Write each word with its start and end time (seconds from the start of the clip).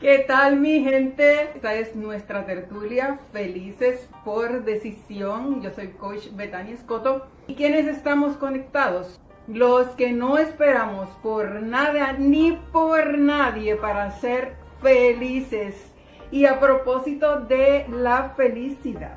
¿Qué 0.00 0.18
tal 0.18 0.60
mi 0.60 0.84
gente? 0.84 1.52
Esta 1.54 1.72
es 1.72 1.96
nuestra 1.96 2.44
tertulia 2.44 3.18
Felices 3.32 4.06
por 4.26 4.62
Decisión. 4.62 5.62
Yo 5.62 5.70
soy 5.70 5.88
coach 5.88 6.28
Betania 6.32 6.74
Escoto. 6.74 7.26
¿Y 7.46 7.54
quiénes 7.54 7.86
estamos 7.86 8.36
conectados? 8.36 9.18
Los 9.48 9.86
que 9.92 10.12
no 10.12 10.36
esperamos 10.36 11.08
por 11.22 11.62
nada 11.62 12.12
ni 12.12 12.52
por 12.74 13.16
nadie 13.16 13.74
para 13.76 14.10
ser 14.10 14.56
felices. 14.82 15.74
Y 16.30 16.44
a 16.44 16.60
propósito 16.60 17.40
de 17.40 17.86
la 17.88 18.34
felicidad, 18.36 19.16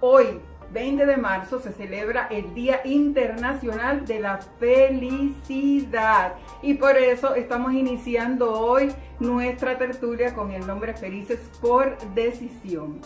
hoy 0.00 0.40
20 0.74 1.06
de 1.06 1.16
marzo 1.16 1.60
se 1.60 1.72
celebra 1.72 2.26
el 2.32 2.52
Día 2.52 2.80
Internacional 2.84 4.04
de 4.04 4.18
la 4.18 4.38
Felicidad 4.58 6.34
y 6.62 6.74
por 6.74 6.96
eso 6.96 7.36
estamos 7.36 7.72
iniciando 7.74 8.52
hoy 8.52 8.92
nuestra 9.20 9.78
tertulia 9.78 10.34
con 10.34 10.50
el 10.50 10.66
nombre 10.66 10.92
Felices 10.92 11.38
por 11.60 11.96
Decisión. 12.14 13.00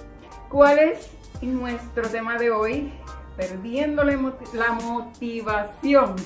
¿Cuál 0.49 0.79
es 0.79 1.11
nuestro 1.43 2.09
tema 2.09 2.39
de 2.39 2.51
hoy? 2.51 2.91
Perdiendo 3.37 4.03
la 4.03 4.73
motivación. 4.73 6.17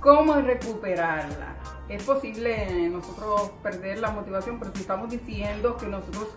¿Cómo 0.00 0.34
recuperarla? 0.40 1.54
Es 1.88 2.02
posible 2.02 2.88
nosotros 2.88 3.52
perder 3.62 4.00
la 4.00 4.10
motivación, 4.10 4.58
pero 4.58 4.72
si 4.72 4.80
estamos 4.80 5.08
diciendo 5.08 5.76
que 5.76 5.86
nosotros 5.86 6.30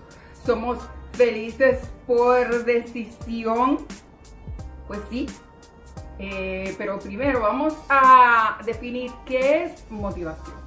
somos 0.45 0.78
felices 1.14 1.80
por 2.06 2.66
decisión, 2.66 3.80
pues 4.88 5.00
sí, 5.09 5.27
eh, 6.20 6.73
pero 6.77 6.98
primero 7.00 7.41
vamos 7.41 7.76
a 7.90 8.58
definir 8.66 9.12
qué 9.26 9.64
es 9.66 9.91
motivación. 9.91 10.58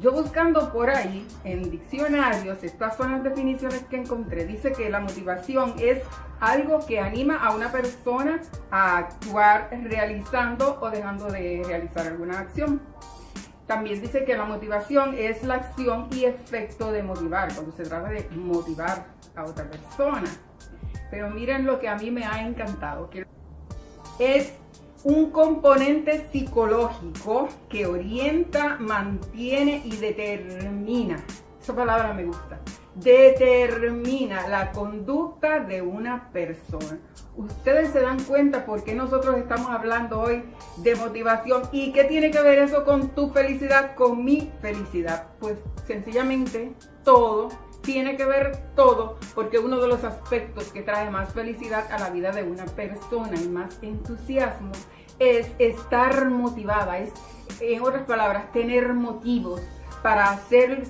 Yo 0.00 0.10
buscando 0.10 0.72
por 0.72 0.90
ahí 0.90 1.26
en 1.44 1.70
diccionarios, 1.70 2.62
estas 2.64 2.96
son 2.96 3.12
las 3.12 3.22
definiciones 3.22 3.84
que 3.84 3.96
encontré. 3.96 4.44
Dice 4.44 4.72
que 4.72 4.90
la 4.90 4.98
motivación 4.98 5.74
es 5.78 6.02
algo 6.40 6.84
que 6.84 6.98
anima 6.98 7.36
a 7.36 7.54
una 7.54 7.70
persona 7.70 8.40
a 8.72 8.98
actuar 8.98 9.70
realizando 9.84 10.78
o 10.80 10.90
dejando 10.90 11.26
de 11.26 11.62
realizar 11.64 12.08
alguna 12.08 12.40
acción. 12.40 12.82
También 13.66 14.00
dice 14.00 14.24
que 14.24 14.36
la 14.36 14.44
motivación 14.44 15.14
es 15.16 15.44
la 15.44 15.54
acción 15.54 16.08
y 16.10 16.24
efecto 16.24 16.90
de 16.92 17.02
motivar, 17.02 17.54
cuando 17.54 17.72
se 17.72 17.84
trata 17.84 18.08
de 18.08 18.28
motivar 18.30 19.06
a 19.36 19.44
otra 19.44 19.64
persona. 19.70 20.28
Pero 21.10 21.30
miren 21.30 21.64
lo 21.64 21.78
que 21.78 21.88
a 21.88 21.94
mí 21.94 22.10
me 22.10 22.24
ha 22.24 22.46
encantado, 22.46 23.08
es 24.18 24.52
un 25.04 25.30
componente 25.30 26.26
psicológico 26.32 27.48
que 27.68 27.86
orienta, 27.86 28.76
mantiene 28.80 29.82
y 29.84 29.96
determina. 29.96 31.22
Esa 31.60 31.74
palabra 31.74 32.14
me 32.14 32.24
gusta. 32.24 32.60
Determina 32.94 34.48
la 34.48 34.70
conducta 34.70 35.60
de 35.60 35.82
una 35.82 36.30
persona. 36.30 36.98
Ustedes 37.36 37.90
se 37.90 38.00
dan 38.00 38.22
cuenta 38.22 38.64
por 38.64 38.84
qué 38.84 38.94
nosotros 38.94 39.36
estamos 39.36 39.70
hablando 39.70 40.20
hoy 40.20 40.44
de 40.78 40.94
motivación 40.94 41.62
y 41.72 41.92
qué 41.92 42.04
tiene 42.04 42.30
que 42.30 42.40
ver 42.40 42.60
eso 42.60 42.84
con 42.84 43.10
tu 43.10 43.30
felicidad, 43.30 43.94
con 43.94 44.24
mi 44.24 44.52
felicidad. 44.62 45.26
Pues 45.40 45.58
sencillamente 45.86 46.72
todo 47.02 47.48
tiene 47.84 48.16
que 48.16 48.24
ver 48.24 48.70
todo 48.74 49.18
porque 49.34 49.58
uno 49.58 49.78
de 49.78 49.88
los 49.88 50.04
aspectos 50.04 50.72
que 50.72 50.82
trae 50.82 51.10
más 51.10 51.32
felicidad 51.32 51.90
a 51.92 51.98
la 51.98 52.10
vida 52.10 52.32
de 52.32 52.42
una 52.42 52.64
persona 52.64 53.36
y 53.36 53.48
más 53.48 53.78
entusiasmo 53.82 54.72
es 55.18 55.48
estar 55.58 56.28
motivada, 56.30 56.98
es 56.98 57.12
en 57.60 57.82
otras 57.82 58.04
palabras 58.04 58.50
tener 58.52 58.94
motivos 58.94 59.60
para 60.02 60.30
hacer 60.30 60.84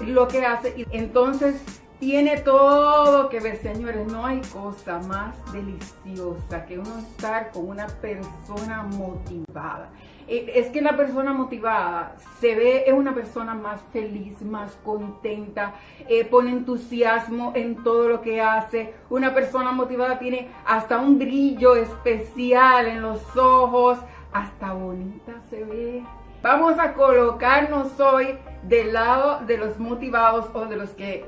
lo 0.00 0.28
que 0.28 0.44
hace 0.44 0.74
y 0.76 0.86
entonces 0.90 1.62
tiene 2.00 2.38
todo 2.38 3.28
que 3.28 3.40
ver, 3.40 3.60
señores. 3.60 4.06
No 4.10 4.24
hay 4.24 4.40
cosa 4.40 4.98
más 5.00 5.34
deliciosa 5.52 6.64
que 6.64 6.78
uno 6.78 6.98
estar 6.98 7.50
con 7.52 7.68
una 7.68 7.86
persona 7.86 8.82
motivada. 8.82 9.90
Eh, 10.30 10.52
es 10.54 10.68
que 10.68 10.80
la 10.80 10.96
persona 10.96 11.32
motivada 11.32 12.14
se 12.38 12.54
ve, 12.54 12.84
es 12.86 12.92
una 12.92 13.12
persona 13.12 13.52
más 13.52 13.80
feliz, 13.92 14.40
más 14.42 14.78
contenta, 14.84 15.74
eh, 16.08 16.24
pone 16.24 16.50
entusiasmo 16.52 17.50
en 17.56 17.82
todo 17.82 18.08
lo 18.08 18.20
que 18.20 18.40
hace. 18.40 18.94
Una 19.10 19.34
persona 19.34 19.72
motivada 19.72 20.20
tiene 20.20 20.48
hasta 20.64 21.00
un 21.00 21.18
brillo 21.18 21.74
especial 21.74 22.86
en 22.86 23.02
los 23.02 23.36
ojos, 23.36 23.98
hasta 24.32 24.72
bonita 24.72 25.32
se 25.50 25.64
ve. 25.64 26.04
Vamos 26.42 26.78
a 26.78 26.94
colocarnos 26.94 27.98
hoy 27.98 28.38
del 28.62 28.92
lado 28.92 29.44
de 29.46 29.58
los 29.58 29.80
motivados 29.80 30.46
o 30.54 30.64
de 30.66 30.76
los 30.76 30.90
que 30.90 31.24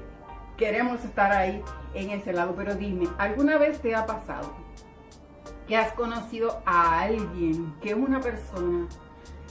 queremos 0.56 1.04
estar 1.04 1.32
ahí 1.32 1.60
en 1.94 2.10
ese 2.10 2.32
lado. 2.32 2.54
Pero 2.56 2.76
dime, 2.76 3.08
¿alguna 3.18 3.58
vez 3.58 3.80
te 3.82 3.96
ha 3.96 4.06
pasado 4.06 4.52
que 5.66 5.76
has 5.76 5.92
conocido 5.92 6.60
a 6.66 7.00
alguien 7.00 7.74
que 7.80 7.90
es 7.90 7.96
una 7.96 8.20
persona 8.20 8.86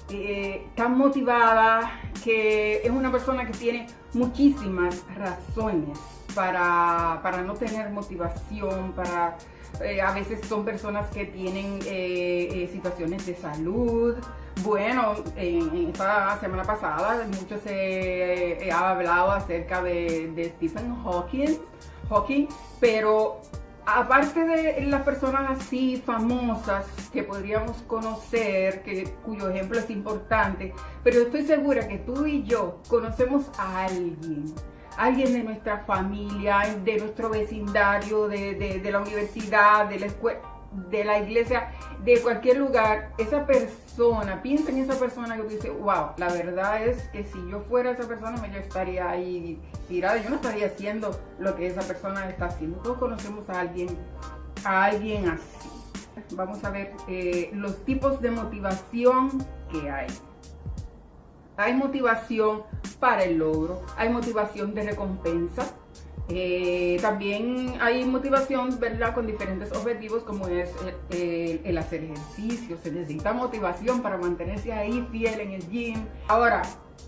eh, 0.10 0.68
tan 0.76 0.98
motivada, 0.98 2.02
que 2.24 2.82
es 2.84 2.90
una 2.90 3.12
persona 3.12 3.46
que 3.46 3.54
tiene 3.54 3.88
muchísimas 4.14 5.04
razones 5.16 5.98
para, 6.36 7.20
para 7.24 7.42
no 7.42 7.54
tener 7.54 7.90
motivación, 7.90 8.92
para 8.94 9.38
eh, 9.82 10.02
a 10.02 10.12
veces 10.12 10.42
son 10.48 10.66
personas 10.66 11.10
que 11.12 11.26
tienen 11.26 11.80
eh, 11.86 12.70
situaciones 12.72 13.26
de 13.26 13.36
salud, 13.36 14.18
bueno, 14.64 15.16
en, 15.38 15.90
esta 15.90 16.40
semana 16.40 16.64
pasada 16.64 17.26
mucho 17.40 17.58
se 17.64 18.70
ha 18.72 18.92
hablado 18.92 19.32
acerca 19.32 19.82
de, 19.82 20.54
Stephen 20.56 20.96
Hawking, 21.04 21.58
Hawking, 22.10 22.48
pero 22.80 23.42
aparte 23.86 24.46
de 24.46 24.82
las 24.88 25.04
personas 25.04 25.60
así 25.60 26.02
famosas 26.06 26.86
que 27.12 27.24
podríamos 27.24 27.78
conocer, 27.84 28.84
que, 28.84 29.06
cuyo 29.24 29.50
ejemplo 29.50 29.80
es 29.80 29.90
importante, 29.90 30.74
pero 31.04 31.22
estoy 31.22 31.46
segura 31.46 31.88
que 31.88 31.98
tú 31.98 32.26
y 32.26 32.44
yo 32.44 32.80
conocemos 32.88 33.50
a 33.58 33.86
alguien, 33.86 34.46
alguien 34.98 35.34
de 35.34 35.44
nuestra 35.44 35.80
familia, 35.80 36.78
de 36.84 36.98
nuestro 36.98 37.30
vecindario, 37.30 38.28
de, 38.28 38.56
de 38.56 38.92
la 38.92 39.00
universidad, 39.00 39.88
de 39.88 40.00
la 40.00 40.06
escuela, 40.08 40.40
de 40.72 41.04
la 41.04 41.20
iglesia, 41.20 41.72
de 42.04 42.20
cualquier 42.22 42.58
lugar, 42.58 43.12
esa 43.18 43.46
persona, 43.46 44.42
piensa 44.42 44.72
en 44.72 44.80
esa 44.80 44.98
persona 44.98 45.36
que 45.36 45.44
tú 45.44 45.50
dices, 45.50 45.72
wow, 45.80 46.12
la 46.18 46.32
verdad 46.32 46.84
es 46.84 47.10
que 47.10 47.24
si 47.24 47.50
yo 47.50 47.60
fuera 47.62 47.92
esa 47.92 48.08
persona, 48.08 48.48
yo 48.48 48.58
estaría 48.58 49.10
ahí 49.10 49.62
tirada, 49.88 50.18
yo 50.18 50.30
no 50.30 50.38
estaría 50.38 50.68
haciendo 50.68 51.20
lo 51.40 51.56
que 51.56 51.68
esa 51.68 51.82
persona 51.82 52.28
está 52.30 52.46
haciendo. 52.46 52.78
Todos 52.78 52.98
conocemos 52.98 53.50
a 53.50 53.60
alguien, 53.60 53.90
a 54.64 54.86
alguien 54.86 55.30
así. 55.30 55.70
Vamos 56.36 56.64
a 56.64 56.70
ver 56.70 56.94
eh, 57.08 57.50
los 57.54 57.84
tipos 57.86 58.22
de 58.22 58.32
motivación 58.32 59.46
que 59.72 59.90
hay. 59.90 60.08
Hay 61.58 61.74
motivación 61.74 62.64
para 63.00 63.24
el 63.24 63.38
logro, 63.38 63.82
hay 63.98 64.10
motivación 64.10 64.74
de 64.74 64.84
recompensa, 64.84 65.76
eh, 66.34 66.98
también 67.02 67.74
hay 67.82 68.06
motivación, 68.06 68.80
¿verdad? 68.80 69.14
Con 69.14 69.28
diferentes 69.28 69.72
objetivos 69.74 70.24
como 70.24 70.48
es 70.48 70.70
el, 71.10 71.78
hacer 71.78 72.04
ejercicio. 72.04 72.78
Se 72.82 72.92
necesita 72.92 73.34
motivación 73.34 74.02
para 74.02 74.18
mantenerse 74.18 74.72
ahí 74.72 75.06
fiel 75.12 75.40
en 75.42 75.52
el 75.52 75.70
gym. 75.70 76.06
Ahora, 76.28 76.62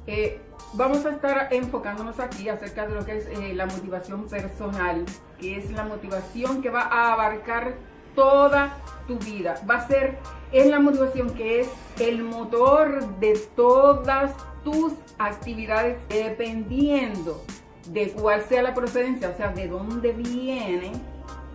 eh, 0.08 0.42
vamos 0.74 1.06
a 1.06 1.12
estar 1.12 1.48
enfocándonos 1.52 2.20
aquí 2.20 2.50
acerca 2.50 2.86
de 2.86 2.96
lo 2.96 3.06
que 3.06 3.18
es 3.18 3.28
eh, 3.28 3.54
la 3.54 3.66
motivación 3.66 4.28
personal, 4.28 5.06
que 5.40 5.58
es 5.58 5.72
la 5.72 5.86
motivación 5.86 6.62
que 6.62 6.70
va 6.70 6.82
a 6.82 7.14
abarcar 7.14 7.76
toda 8.16 8.78
tu 9.08 9.18
vida. 9.20 9.56
Va 9.70 9.76
a 9.76 9.88
ser, 9.88 10.18
es 10.52 10.68
la 10.68 10.80
motivación 10.80 11.34
que 11.34 11.62
es 11.62 11.70
el 12.00 12.24
motor 12.24 13.20
de 13.20 13.40
todas 13.56 14.36
tus 14.64 14.94
actividades 15.18 15.98
dependiendo 16.10 17.44
de 17.88 18.12
cuál 18.12 18.44
sea 18.44 18.62
la 18.62 18.74
procedencia, 18.74 19.30
o 19.30 19.38
sea, 19.38 19.52
de 19.52 19.68
dónde 19.68 20.12
viene, 20.14 20.92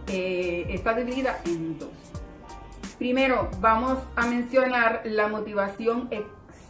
eh, 0.09 0.67
está 0.71 0.95
dividida 0.95 1.41
en 1.45 1.79
dos. 1.79 1.89
Primero, 2.99 3.49
vamos 3.61 3.99
a 4.17 4.27
mencionar 4.27 5.03
la 5.05 5.29
motivación 5.29 6.09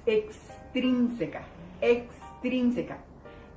extrínseca, 0.06 1.42
extrínseca, 1.80 2.98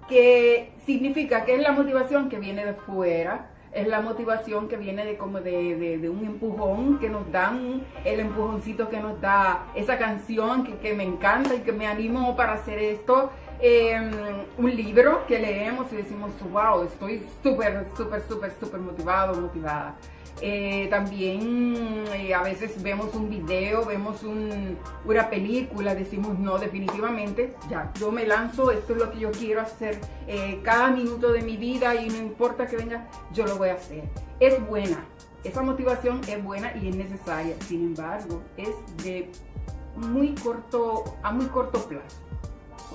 que 0.08 0.72
significa 0.86 1.46
que 1.46 1.56
es 1.56 1.62
la 1.62 1.74
motivación 1.74 2.30
que 2.30 2.40
viene 2.40 2.66
de 2.66 2.74
fuera, 2.74 3.52
es 3.74 3.88
la 3.88 4.02
motivación 4.02 4.68
que 4.68 4.78
viene 4.78 5.06
de 5.06 5.18
como 5.18 5.40
de, 5.40 6.10
un 6.10 6.26
empujón 6.26 7.00
que 7.00 7.10
nos 7.10 7.32
dan, 7.32 7.84
el 8.04 8.20
empujoncito 8.20 8.90
que 8.90 9.00
nos 9.00 9.20
da 9.22 9.68
esa 9.76 9.98
canción 9.98 10.64
que, 10.64 10.78
que, 10.78 10.94
me 10.94 11.04
encanta 11.04 11.56
y 11.56 11.60
que 11.60 11.72
me 11.72 11.88
animó 11.88 12.36
para 12.36 12.54
hacer 12.54 12.80
esto, 12.80 13.32
em, 13.62 14.12
un 14.58 14.76
libro 14.76 15.26
que 15.28 15.40
leemos 15.40 15.92
y 15.94 15.98
decimos, 15.98 16.32
wow, 16.52 16.84
estoy 16.84 17.24
súper, 17.44 17.88
súper, 17.96 18.24
súper, 18.28 18.54
súper 18.60 18.80
motivado, 18.80 19.40
motivada. 19.40 19.96
Eh, 20.44 20.88
también 20.90 22.06
eh, 22.16 22.34
a 22.34 22.42
veces 22.42 22.82
vemos 22.82 23.14
un 23.14 23.30
video, 23.30 23.86
vemos 23.86 24.24
una 24.24 25.30
película, 25.30 25.94
decimos 25.94 26.40
no, 26.40 26.58
definitivamente, 26.58 27.54
ya, 27.70 27.92
yo 28.00 28.12
me 28.12 28.26
lanzo, 28.26 28.72
esto 28.72 28.94
es 28.94 29.00
lo 29.00 29.12
que 29.12 29.20
yo 29.20 29.32
quiero 29.32 29.62
hacer 29.62 30.00
eh, 30.26 30.60
cada 30.64 30.90
minuto 30.90 31.32
de 31.32 31.44
mi 31.44 31.58
vida 31.58 31.94
y 31.94 32.10
no 32.10 32.18
importa 32.18 32.66
que 32.66 32.78
venga, 32.78 33.08
yo 33.32 33.46
lo 33.46 33.58
voy 33.58 33.70
a 33.70 33.76
hacer. 33.76 34.04
Es 34.40 34.66
buena, 34.66 35.06
esa 35.44 35.62
motivación 35.62 36.22
es 36.28 36.44
buena 36.44 36.76
y 36.76 36.90
es 36.90 36.96
necesaria, 36.96 37.56
sin 37.68 37.86
embargo, 37.86 38.42
es 38.58 39.04
de 39.04 39.30
muy 39.96 40.34
corto, 40.34 41.18
a 41.22 41.32
muy 41.32 41.46
corto 41.48 41.88
plazo. 41.88 42.31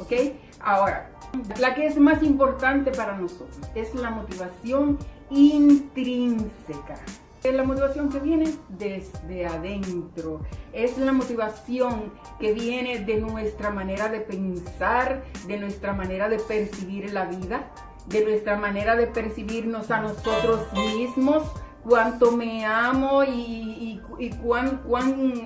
¿Ok? 0.01 0.13
Ahora, 0.61 1.11
la 1.59 1.75
que 1.75 1.87
es 1.87 1.99
más 1.99 2.23
importante 2.23 2.91
para 2.91 3.17
nosotros 3.17 3.59
es 3.75 3.95
la 3.95 4.11
motivación 4.11 4.99
intrínseca. 5.31 6.97
Es 7.43 7.55
la 7.55 7.63
motivación 7.63 8.09
que 8.09 8.19
viene 8.19 8.53
desde 8.69 9.47
adentro. 9.47 10.41
Es 10.73 10.99
la 10.99 11.13
motivación 11.13 12.13
que 12.41 12.53
viene 12.53 13.05
de 13.05 13.21
nuestra 13.21 13.71
manera 13.71 14.09
de 14.09 14.21
pensar, 14.21 15.23
de 15.47 15.59
nuestra 15.59 15.93
manera 15.93 16.29
de 16.29 16.39
percibir 16.39 17.13
la 17.13 17.27
vida, 17.27 17.71
de 18.07 18.25
nuestra 18.25 18.57
manera 18.57 18.97
de 18.97 19.07
percibirnos 19.07 19.91
a 19.91 20.01
nosotros 20.01 20.61
mismos, 20.73 21.45
cuánto 21.85 22.33
me 22.33 22.67
amo 22.67 23.23
y, 23.23 24.01
cuán, 24.43 24.81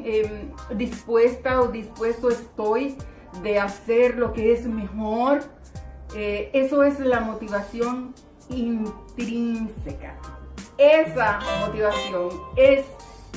em, 0.05 0.53
dispuesta 0.77 1.61
o 1.61 1.69
dispuesto 1.69 2.31
estoy 2.31 2.97
de 3.43 3.59
hacer 3.59 4.17
lo 4.17 4.33
que 4.33 4.53
es 4.53 4.67
mejor. 4.67 5.43
Eh, 6.15 6.51
eso 6.53 6.83
es 6.83 6.99
la 7.01 7.21
motivación 7.21 8.15
intrínseca. 8.49 10.17
Esa 10.77 11.39
motivación 11.61 12.31
es 12.57 12.85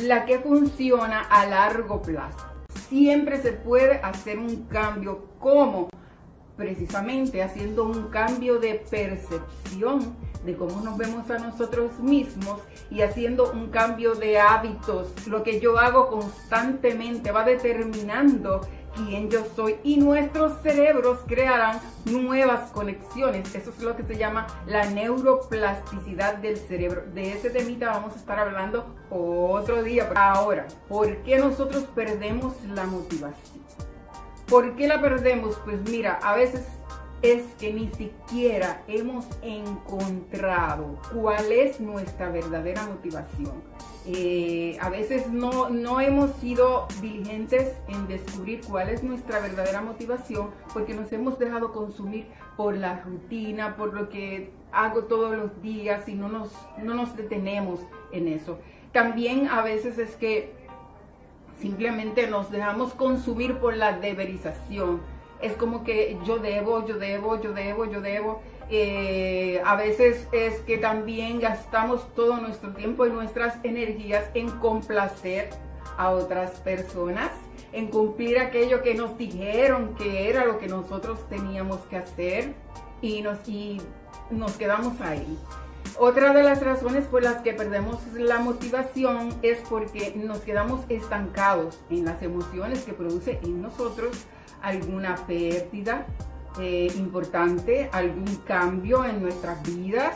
la 0.02 0.26
que 0.26 0.40
funciona 0.40 1.22
a 1.22 1.46
largo 1.46 2.02
plazo. 2.02 2.46
Siempre 2.90 3.42
se 3.42 3.54
puede 3.54 3.96
hacer 3.98 4.40
un 4.40 4.64
cambio 4.64 5.26
como 5.40 5.90
precisamente 6.56 7.42
haciendo 7.42 7.84
un 7.84 8.10
cambio 8.10 8.60
de 8.60 8.76
percepción 8.76 10.16
de 10.46 10.56
cómo 10.56 10.82
nos 10.82 10.98
vemos 10.98 11.30
a 11.32 11.40
nosotros 11.40 12.00
mismos 12.00 12.60
y 12.92 13.02
haciendo 13.02 13.52
un 13.52 13.68
cambio 13.68 14.14
de 14.16 14.40
hábitos. 14.40 15.28
Lo 15.28 15.44
que 15.44 15.60
yo 15.60 15.80
hago 15.80 16.10
constantemente 16.10 17.32
va 17.32 17.44
determinando 17.44 18.62
quién 18.96 19.30
yo 19.30 19.46
soy 19.56 19.78
y 19.84 19.98
nuestros 19.98 20.62
cerebros 20.62 21.20
crearán 21.28 21.80
nuevas 22.06 22.72
conexiones. 22.72 23.54
Eso 23.56 23.72
es 23.72 23.80
lo 23.84 23.96
que 23.96 24.04
se 24.04 24.18
llama 24.18 24.48
la 24.68 24.86
neuroplasticidad 24.86 26.36
del 26.38 26.58
cerebro. 26.58 27.04
De 27.14 27.34
ese 27.34 27.50
temita 27.50 27.92
vamos 27.92 28.14
a 28.14 28.18
estar 28.18 28.40
hablando 28.40 28.96
otro 29.10 29.84
día. 29.84 30.10
Ahora, 30.16 30.68
¿por 30.88 31.18
qué 31.24 31.38
nosotros 31.38 31.84
perdemos 31.96 32.54
la 32.66 32.86
motivación? 32.86 33.64
¿Por 34.48 34.76
qué 34.76 34.88
la 34.88 35.02
perdemos? 35.02 35.58
Pues 35.64 35.82
mira, 35.90 36.20
a 36.22 36.36
veces 36.36 36.64
es 37.22 37.44
que 37.58 37.74
ni 37.74 37.88
siquiera 37.90 38.84
hemos 38.88 39.26
encontrado 39.42 41.00
cuál 41.14 41.52
es 41.52 41.80
nuestra 41.80 42.30
verdadera 42.30 42.84
motivación. 42.84 43.64
Eh, 44.06 44.78
a 44.82 44.90
veces 44.90 45.30
no, 45.30 45.70
no 45.70 46.02
hemos 46.02 46.32
sido 46.36 46.88
diligentes 47.02 47.72
en 47.88 48.08
descubrir 48.08 48.60
cuál 48.68 48.90
es 48.90 49.02
nuestra 49.02 49.40
verdadera 49.40 49.82
motivación 49.82 50.50
porque 50.74 50.94
nos 50.94 51.12
hemos 51.14 51.40
dejado 51.40 51.72
consumir 51.72 52.26
por 52.58 52.76
la 52.76 53.00
rutina, 53.00 53.78
por 53.78 53.94
lo 53.94 54.10
que 54.10 54.52
hago 54.74 55.06
todos 55.06 55.38
los 55.38 55.62
días 55.62 56.08
y 56.10 56.16
no 56.16 56.28
nos, 56.28 56.52
no 56.82 56.94
nos 56.96 57.16
detenemos 57.16 57.80
en 58.12 58.28
eso. 58.28 58.60
También 58.92 59.48
a 59.48 59.62
veces 59.62 59.98
es 59.98 60.18
que 60.18 60.52
simplemente 61.62 62.28
nos 62.28 62.52
dejamos 62.52 62.94
consumir 62.94 63.58
por 63.60 63.78
la 63.78 63.98
deberización 64.00 65.00
es 65.44 65.54
como 65.58 65.84
que 65.84 66.18
yo 66.26 66.40
debo, 66.40 66.88
yo 66.88 66.98
debo, 66.98 67.40
yo 67.42 67.52
debo, 67.54 67.84
yo 67.86 68.00
debo. 68.00 68.42
Eh, 68.70 69.62
a 69.66 69.76
veces 69.76 70.28
es 70.32 70.60
que 70.62 70.78
también 70.78 71.40
gastamos 71.40 72.14
todo 72.16 72.38
nuestro 72.38 72.74
tiempo 72.74 73.06
y 73.06 73.10
nuestras 73.12 73.56
energías 73.64 74.26
en 74.34 74.50
complacer 74.50 75.50
a 75.98 76.12
otras 76.12 76.52
personas, 76.62 77.32
en 77.72 77.88
cumplir 77.88 78.40
aquello 78.40 78.82
que 78.82 78.96
nos 78.96 79.18
dijeron 79.18 79.96
que 79.96 80.30
era 80.30 80.46
lo 80.46 80.58
que 80.58 80.68
nosotros 80.68 81.20
teníamos 81.30 81.80
que 81.82 81.98
hacer 81.98 82.54
y 83.02 83.22
nos, 83.22 83.48
y 83.48 83.82
nos 84.32 84.54
quedamos 84.54 85.00
ahí. 85.02 85.38
Otra 86.00 86.34
de 86.34 86.42
las 86.42 86.64
razones 86.64 87.06
por 87.06 87.22
las 87.22 87.42
que 87.42 87.54
perdemos 87.54 88.00
la 88.16 88.40
motivación 88.40 89.30
es 89.44 89.60
porque 89.70 90.14
nos 90.16 90.40
quedamos 90.40 90.82
estancados 90.90 91.80
en 91.90 92.06
las 92.06 92.24
emociones 92.24 92.84
que 92.84 92.94
produce 92.94 93.40
en 93.44 93.62
nosotros 93.62 94.26
alguna 94.62 95.16
pérdida 95.28 96.08
eh, 96.60 96.92
importante, 96.96 97.90
algún 97.92 98.36
cambio 98.46 99.06
en 99.06 99.22
nuestras 99.22 99.62
vidas, 99.64 100.16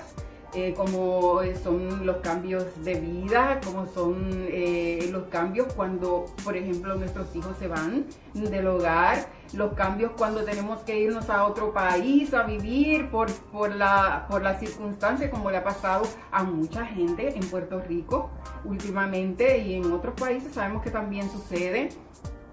eh, 0.54 0.74
como 0.76 1.42
son 1.62 2.06
los 2.06 2.18
cambios 2.18 2.66
de 2.84 2.96
vida, 2.96 3.60
como 3.66 3.86
son 3.86 4.48
eh, 4.48 5.10
los 5.12 5.24
cambios 5.28 5.72
cuando, 5.74 6.26
por 6.44 6.56
ejemplo, 6.56 6.96
nuestros 6.96 7.36
hijos 7.36 7.56
se 7.60 7.68
van 7.68 8.06
del 8.34 8.66
hogar, 8.66 9.28
los 9.54 9.74
cambios 9.74 10.14
cuando 10.18 10.44
tenemos 10.46 10.80
que 10.80 11.00
irnos 11.00 11.30
a 11.30 11.46
otro 11.46 11.74
país 11.74 12.34
a 12.34 12.44
vivir 12.44 13.10
por, 13.10 13.30
por, 13.52 13.76
la, 13.76 14.26
por 14.30 14.42
la 14.42 14.58
circunstancia, 14.58 15.30
como 15.30 15.52
le 15.52 15.58
ha 15.58 15.64
pasado 15.64 16.08
a 16.32 16.44
mucha 16.44 16.86
gente 16.86 17.38
en 17.38 17.48
Puerto 17.50 17.82
Rico 17.82 18.30
últimamente 18.64 19.58
y 19.60 19.76
en 19.76 19.92
otros 19.92 20.14
países 20.14 20.54
sabemos 20.54 20.82
que 20.82 20.92
también 20.92 21.30
sucede. 21.30 21.90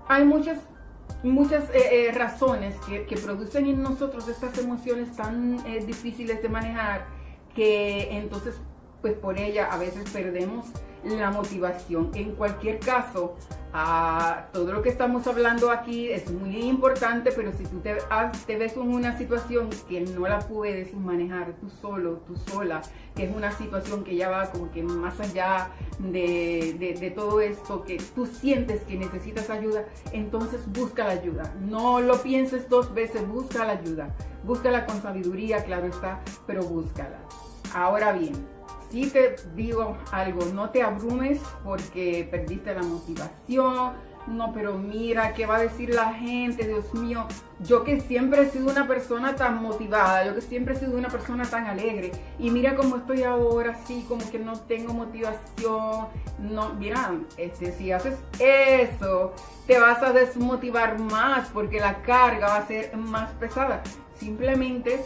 Hay 0.09 0.25
muchas 0.25 0.59
muchas 1.25 1.71
eh, 1.71 2.09
eh, 2.09 2.13
razones 2.13 2.77
que, 2.87 3.17
producen 3.17 3.67
en 3.67 3.83
nosotros 3.83 4.29
estas 4.29 4.57
emociones 4.59 5.17
tan 5.17 5.59
eh, 5.67 5.85
difíciles 5.85 6.43
de 6.43 6.49
manejar 6.49 7.07
que 7.55 8.17
entonces 8.17 8.57
pues 9.05 9.19
por 9.19 9.39
ella 9.39 9.67
a 9.71 9.77
veces 9.77 10.09
perdemos 10.09 10.65
la 11.05 11.31
motivación. 11.31 12.11
En 12.15 12.35
cualquier 12.37 12.79
caso, 12.79 13.35
todo 14.51 14.73
lo 14.73 14.81
que 14.81 14.89
estamos 14.89 15.27
hablando 15.27 15.71
aquí 15.71 16.09
es 16.09 16.31
muy 16.31 16.57
importante, 16.63 17.31
pero 17.31 17.53
si 17.53 17.65
tú 17.65 17.81
te, 17.81 17.99
te, 18.47 18.57
ves 18.57 18.79
en 18.79 18.95
una 18.95 19.19
situación 19.19 19.69
que 19.91 20.01
no 20.01 20.27
la 20.27 20.39
puedes 20.39 20.95
manejar 20.95 21.53
tú 21.61 21.69
solo, 21.69 22.23
tú 22.27 22.35
sola, 22.51 22.81
que 23.15 23.25
es 23.25 23.37
una 23.37 23.53
situación 23.53 24.05
que 24.05 24.17
ya 24.17 24.31
va 24.31 24.51
como 24.51 24.71
que 24.71 24.83
más 24.83 25.21
allá 25.21 25.69
de, 25.99 26.97
de 26.99 27.11
todo 27.11 27.43
esto, 27.43 27.85
que 27.85 27.99
tú 28.15 28.25
sientes 28.25 28.81
que 28.85 28.97
necesitas 28.97 29.51
ayuda, 29.51 29.85
entonces 30.13 30.63
busca 30.73 31.05
la 31.05 31.13
ayuda. 31.13 31.55
No 31.61 32.01
lo 32.01 32.23
pienses 32.23 32.71
dos 32.71 32.95
veces, 32.95 33.29
busca 33.29 33.67
la 33.67 33.73
ayuda. 33.73 34.15
Búscala 34.45 34.87
con 34.87 35.03
sabiduría, 35.03 35.63
claro 35.63 35.89
está, 35.89 36.23
pero 36.47 36.63
búscala. 36.63 37.19
Ahora 37.75 38.13
bien, 38.13 38.54
si 38.95 39.07
te 39.07 39.35
digo 39.57 39.97
algo, 40.13 40.45
no 40.55 40.71
te 40.71 40.81
abrumes 40.81 41.41
porque 41.65 42.29
perdiste 42.31 42.73
la 42.73 42.83
motivación. 42.83 43.93
No, 44.29 44.53
pero 44.55 44.79
mira, 44.79 45.35
¿qué 45.35 45.47
va 45.47 45.57
a 45.57 45.63
decir 45.63 45.93
la 45.93 46.15
gente? 46.15 46.67
Dios 46.67 46.95
mío, 46.95 47.27
yo 47.61 47.83
que 47.83 48.01
siempre 48.01 48.43
he 48.43 48.51
sido 48.51 48.71
una 48.71 48.87
persona 48.87 49.35
tan 49.35 49.61
motivada, 49.61 50.25
yo 50.25 50.35
que 50.35 50.41
siempre 50.41 50.75
he 50.75 50.79
sido 50.79 50.97
una 50.97 51.09
persona 51.09 51.45
tan 51.45 51.67
alegre, 51.67 52.13
y 52.39 52.51
mira 52.51 52.75
cómo 52.75 52.97
estoy 52.97 53.25
ahora, 53.25 53.73
así 53.73 54.07
como 54.09 54.31
que 54.31 54.39
no 54.39 54.59
tengo 54.61 54.95
motivación. 54.95 56.07
No, 56.39 56.73
mira, 56.75 57.13
este, 57.37 57.73
si 57.73 57.91
haces 57.91 58.17
eso, 58.39 59.35
te 59.67 59.79
vas 59.79 60.03
a 60.03 60.13
desmotivar 60.13 61.01
más 61.01 61.49
porque 61.49 61.81
la 61.81 62.01
carga 62.03 62.47
va 62.47 62.57
a 62.59 62.67
ser 62.67 62.97
más 62.97 63.31
pesada. 63.33 63.83
Simplemente 64.19 65.05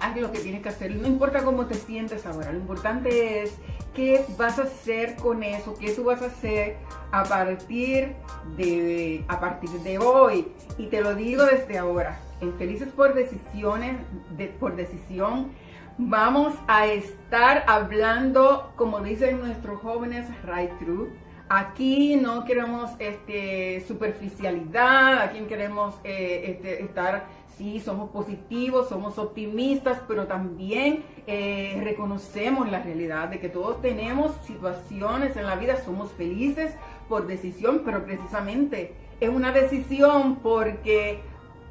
haz 0.00 0.16
lo 0.16 0.32
que 0.32 0.40
tienes 0.40 0.62
que 0.62 0.68
hacer. 0.68 0.94
No 0.94 1.06
importa 1.06 1.44
cómo 1.44 1.66
te 1.66 1.74
sientes 1.74 2.26
ahora, 2.26 2.52
lo 2.52 2.58
importante 2.58 3.42
es 3.42 3.54
qué 3.94 4.24
vas 4.36 4.58
a 4.58 4.62
hacer 4.62 5.16
con 5.16 5.42
eso, 5.42 5.74
qué 5.78 5.92
tú 5.92 6.04
vas 6.04 6.22
a 6.22 6.26
hacer 6.26 6.76
a 7.10 7.24
partir 7.24 8.14
de, 8.56 9.24
a 9.28 9.40
partir 9.40 9.70
de 9.70 9.98
hoy. 9.98 10.48
Y 10.78 10.86
te 10.86 11.00
lo 11.00 11.14
digo 11.14 11.44
desde 11.44 11.78
ahora, 11.78 12.20
en 12.40 12.54
Felices 12.54 12.88
por 12.88 13.14
Decisiones, 13.14 13.96
de, 14.36 14.46
por 14.46 14.76
Decisión, 14.76 15.52
vamos 15.98 16.54
a 16.68 16.86
estar 16.86 17.64
hablando, 17.66 18.72
como 18.76 19.00
dicen 19.00 19.40
nuestros 19.40 19.80
jóvenes, 19.80 20.26
right 20.44 20.70
through. 20.78 21.08
Aquí 21.48 22.16
no 22.16 22.44
queremos 22.44 22.90
este, 22.98 23.82
superficialidad, 23.86 25.22
aquí 25.22 25.40
queremos 25.40 25.94
eh, 26.04 26.42
este, 26.46 26.82
estar 26.82 27.26
Sí, 27.58 27.80
somos 27.80 28.10
positivos, 28.10 28.88
somos 28.88 29.18
optimistas, 29.18 30.00
pero 30.06 30.28
también 30.28 31.02
eh, 31.26 31.80
reconocemos 31.82 32.70
la 32.70 32.80
realidad 32.80 33.26
de 33.30 33.40
que 33.40 33.48
todos 33.48 33.82
tenemos 33.82 34.30
situaciones 34.46 35.36
en 35.36 35.44
la 35.44 35.56
vida, 35.56 35.82
somos 35.84 36.12
felices 36.12 36.72
por 37.08 37.26
decisión, 37.26 37.82
pero 37.84 38.04
precisamente 38.04 38.94
es 39.18 39.28
una 39.28 39.50
decisión 39.50 40.36
porque 40.36 41.18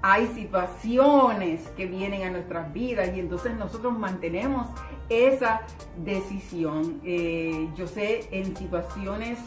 hay 0.01 0.27
situaciones 0.27 1.65
que 1.77 1.85
vienen 1.85 2.23
a 2.23 2.31
nuestras 2.31 2.73
vidas 2.73 3.15
y 3.15 3.21
entonces 3.21 3.55
nosotros 3.55 3.97
mantenemos 3.97 4.67
esa 5.07 5.61
decisión. 6.03 6.99
Eh, 7.05 7.69
yo 7.77 7.87
sé 7.87 8.27
en 8.31 8.57
situaciones 8.57 9.39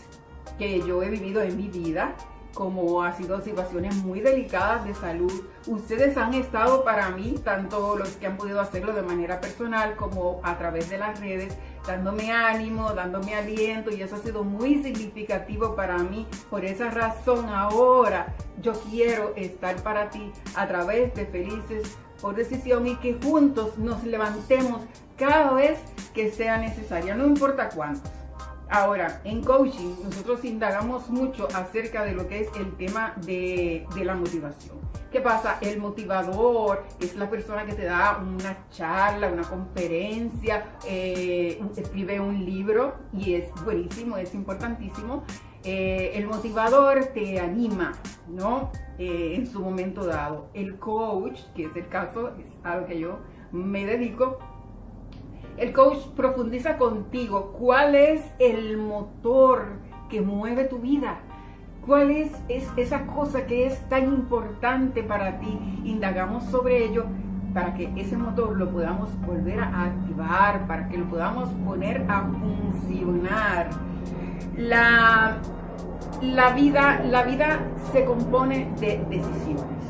que 0.59 0.81
yo 0.81 1.03
he 1.03 1.09
vivido 1.09 1.43
en 1.43 1.57
mi 1.57 1.69
vida, 1.69 2.15
como 2.55 3.03
ha 3.03 3.13
sido 3.13 3.41
situaciones 3.41 3.95
muy 3.97 4.21
delicadas 4.21 4.85
de 4.85 4.95
salud. 4.95 5.33
Ustedes 5.67 6.17
han 6.17 6.35
estado 6.35 6.85
para 6.85 7.11
mí, 7.11 7.37
tanto 7.45 7.97
los 7.97 8.09
que 8.17 8.27
han 8.27 8.37
podido 8.37 8.61
hacerlo 8.61 8.93
de 8.93 9.03
manera 9.03 9.41
personal 9.41 9.97
como 9.97 10.41
a 10.43 10.59
través 10.59 10.91
de 10.91 10.99
las 10.99 11.21
redes, 11.21 11.57
dándome 11.87 12.33
ánimo, 12.33 12.93
dándome 12.93 13.35
aliento 13.35 13.91
y 13.91 14.03
eso 14.03 14.17
ha 14.17 14.19
sido 14.19 14.45
muy 14.45 14.83
significativo 14.83 15.75
para 15.75 15.99
mí. 15.99 16.27
Por 16.49 16.65
esa 16.65 16.91
razón 16.91 17.49
ahora 17.49 18.35
yo 18.61 18.73
quiero 18.91 19.33
estar 19.37 19.77
para 19.83 20.11
ti 20.11 20.33
a 20.55 20.67
través 20.67 21.15
de 21.15 21.27
Felices 21.27 21.97
por 22.21 22.35
Decisión 22.35 22.87
y 22.87 22.97
que 22.97 23.15
juntos 23.15 23.79
nos 23.79 24.05
levantemos 24.05 24.83
cada 25.17 25.53
vez 25.53 25.79
que 26.15 26.31
sea 26.31 26.59
necesario, 26.59 27.15
no 27.15 27.27
importa 27.27 27.69
cuántos. 27.71 28.20
Ahora, 28.71 29.21
en 29.25 29.43
coaching 29.43 29.97
nosotros 30.05 30.45
indagamos 30.45 31.11
mucho 31.11 31.49
acerca 31.55 32.05
de 32.05 32.13
lo 32.13 32.29
que 32.29 32.43
es 32.43 32.49
el 32.57 32.77
tema 32.77 33.15
de, 33.27 33.85
la 34.05 34.15
motivación. 34.15 34.79
¿Qué 35.11 35.21
pasa? 35.21 35.59
El 35.61 35.81
motivador 35.81 36.85
es 37.01 37.17
la 37.17 37.29
persona 37.29 37.67
que 37.67 37.73
te 37.73 37.83
da 37.83 38.19
una 38.19 38.69
charla, 38.71 39.27
una 39.27 39.43
conferencia, 39.43 40.77
eh, 40.87 41.61
escribe 41.77 42.21
un 42.21 42.45
libro 42.45 42.95
y 43.13 43.35
es 43.35 43.47
buenísimo, 43.65 44.17
es 44.17 44.35
importantísimo. 44.35 45.25
Eh, 45.65 46.13
el 46.15 46.29
motivador 46.29 47.07
te 47.07 47.41
anima, 47.41 47.93
¿no? 48.29 48.71
Eh, 48.99 49.35
en 49.35 49.49
su 49.49 49.61
momento 49.61 50.07
dado. 50.07 50.49
El 50.55 50.79
coach, 50.79 51.41
que 51.57 51.65
es 51.65 51.75
el 51.75 51.89
caso, 51.89 52.37
es 52.39 52.47
a 52.63 52.77
lo 52.77 52.87
que 52.87 53.01
yo 53.01 53.19
me 53.51 53.85
dedico, 53.85 54.39
el 55.61 55.75
coach 55.75 55.99
profundiza 56.17 56.79
contigo 56.79 57.53
cuál 57.59 57.95
es 57.95 58.23
el 58.39 58.79
motor 58.79 59.67
que 60.09 60.23
mueve 60.23 60.65
tu 60.65 60.79
vida. 60.79 61.19
¿Cuál 61.87 62.11
es, 62.11 62.33
esa 62.49 63.07
cosa 63.07 63.47
que 63.47 63.67
es 63.67 63.79
tan 63.91 64.05
importante 64.05 65.03
para 65.03 65.39
ti? 65.39 65.83
Indagamos 65.85 66.45
sobre 66.45 66.85
ello 66.85 67.05
para 67.53 67.75
que 67.75 67.93
ese 67.97 68.17
motor 68.17 68.57
lo 68.57 68.71
podamos 68.71 69.11
volver 69.21 69.61
a 69.61 69.85
activar, 69.85 70.67
para 70.67 70.89
que 70.89 70.97
lo 70.97 71.05
podamos 71.11 71.51
poner 71.67 72.07
a 72.09 72.23
funcionar. 72.23 73.69
La, 74.57 75.39
la, 76.23 76.55
vida, 76.55 77.03
la 77.05 77.23
vida 77.25 77.61
se 77.93 78.05
compone 78.07 78.73
de 78.81 79.05
decisiones 79.11 79.85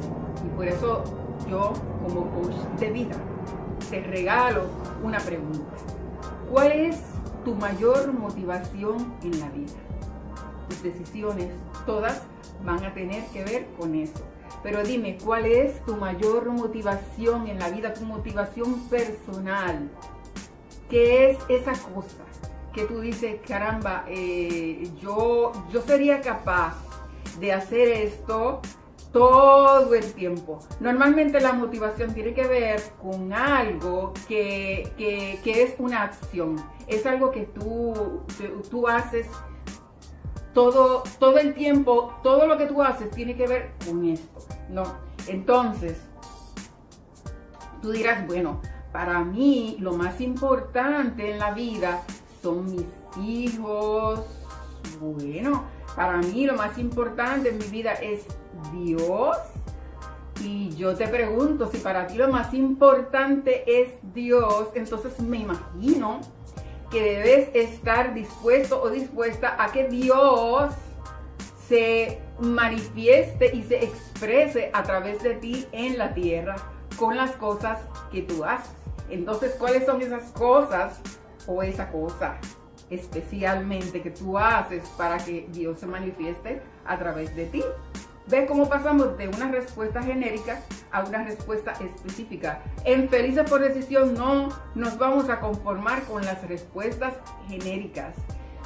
y 0.45 0.49
por 0.57 0.67
eso 0.67 1.05
yo 1.49 1.73
como 2.03 2.27
coach 2.31 2.57
de 2.81 2.91
vida 2.91 3.17
te 3.91 4.01
regalo 4.03 4.67
una 5.03 5.19
pregunta. 5.19 5.77
¿Cuál 6.51 6.73
es 6.73 6.97
tu 7.45 7.55
mayor 7.57 8.13
motivación 8.13 9.15
en 9.23 9.41
la 9.41 9.49
vida? 9.49 9.73
Tus 10.69 10.83
decisiones, 10.83 11.49
todas 11.85 12.23
van 12.65 12.85
a 12.85 12.95
tener 12.95 13.25
que 13.27 13.45
ver 13.45 13.67
con 13.79 13.95
eso. 13.97 14.21
Pero 14.63 14.85
dime, 14.85 15.19
¿cuál 15.25 15.47
es 15.47 15.85
tu 15.85 15.97
mayor 15.97 16.51
motivación 16.51 17.49
en 17.49 17.59
la 17.59 17.71
vida, 17.71 17.93
tu 17.93 18.05
motivación 18.05 18.81
personal? 18.89 19.91
¿Qué 20.89 21.31
es 21.31 21.39
esa 21.49 21.73
cosa 21.73 22.25
que 22.73 22.85
tú 22.85 23.01
dices, 23.01 23.41
caramba, 23.47 24.05
eh, 24.09 24.89
yo, 25.01 25.53
yo 25.73 25.83
sería 25.83 26.21
capaz 26.21 26.77
de 27.41 27.53
hacer 27.53 27.89
esto 27.89 28.61
todo 29.13 29.95
el 29.95 30.13
tiempo. 30.13 30.61
Normalmente 30.79 31.41
la 31.41 31.53
motivación 31.53 32.15
tiene 32.15 32.33
que 32.33 32.47
ver 32.47 32.81
con 33.03 33.33
algo 33.33 34.13
que, 34.29 34.93
es 35.45 35.75
una 35.79 36.03
acción. 36.03 36.57
Es 36.87 37.07
algo 37.07 37.31
que 37.31 37.43
tú, 37.43 38.23
tú 38.71 38.89
haces 38.89 39.27
todo, 40.55 41.03
todo 41.19 41.39
el 41.39 41.55
tiempo, 41.55 42.15
todo 42.23 42.47
lo 42.47 42.57
que 42.57 42.67
tú 42.67 42.83
haces 42.83 43.11
tiene 43.11 43.37
que 43.37 43.47
ver 43.47 43.73
con 43.87 44.05
esto, 44.05 44.41
¿no? 44.69 44.85
Entonces, 45.27 45.99
tú 47.83 47.91
dirás, 47.91 48.27
bueno, 48.27 48.61
para 48.93 49.21
mí 49.21 49.77
lo 49.79 49.93
más 49.93 50.21
importante 50.21 51.31
en 51.31 51.39
la 51.39 51.53
vida 51.53 52.03
son 52.43 52.65
mis 52.67 52.87
hijos. 53.23 54.21
Bueno, 55.01 55.65
para 55.95 56.19
mí 56.19 56.47
lo 56.47 56.55
más 56.55 56.79
importante 56.79 57.51
en 57.51 57.59
mi 57.59 57.67
vida 57.67 57.93
es 57.93 58.25
Dios. 58.73 59.37
Y 60.43 60.75
yo 60.75 60.95
te 60.95 61.07
pregunto, 61.07 61.71
si 61.71 61.79
para 61.79 62.07
ti 62.07 62.15
lo 62.15 62.29
más 62.29 62.55
importante 62.55 63.65
es 63.67 63.91
Dios, 64.15 64.69
entonces 64.75 65.21
me 65.21 65.39
imagino 65.39 66.21
que 66.91 67.03
debes 67.03 67.51
estar 67.55 68.15
dispuesto 68.15 68.83
o 68.83 68.89
dispuesta 68.91 69.63
a 69.63 69.71
que 69.71 69.87
Dios 69.89 70.73
se 71.69 72.21
manifieste 72.41 73.55
y 73.55 73.63
se 73.63 73.85
exprese 73.85 74.71
a 74.73 74.83
través 74.83 75.23
de 75.23 75.35
ti 75.35 75.67
en 75.73 75.99
la 75.99 76.15
tierra 76.15 76.57
con 76.97 77.17
las 77.17 77.33
cosas 77.33 77.79
que 78.11 78.23
tú 78.23 78.45
haces. 78.45 78.73
Entonces, 79.09 79.55
¿cuáles 79.59 79.87
son 79.87 80.03
esas 80.03 80.33
cosas 80.33 81.01
o 81.47 81.63
esa 81.63 81.91
cosa 81.91 82.39
especialmente 82.91 84.03
que 84.03 84.11
tú 84.11 84.37
haces 84.37 84.83
para 84.97 85.19
que 85.19 85.47
Dios 85.53 85.79
se 85.79 85.87
manifieste 85.87 86.61
a 86.85 86.99
través 86.99 87.35
de 87.37 87.47
ti? 87.47 87.63
¿Ves 88.31 88.47
cómo 88.47 88.69
pasamos 88.69 89.19
de 89.19 89.27
una 89.27 89.51
respuesta 89.51 90.01
genérica 90.05 90.61
a 90.93 91.03
una 91.03 91.25
respuesta 91.25 91.73
específica? 91.73 92.63
En 92.85 93.09
Felices 93.09 93.51
por 93.51 93.61
Decisión 93.61 94.15
no 94.15 94.51
nos 94.77 94.99
vamos 94.99 95.29
a 95.29 95.41
conformar 95.41 96.05
con 96.05 96.25
las 96.25 96.47
respuestas 96.47 97.15
genéricas. 97.49 98.15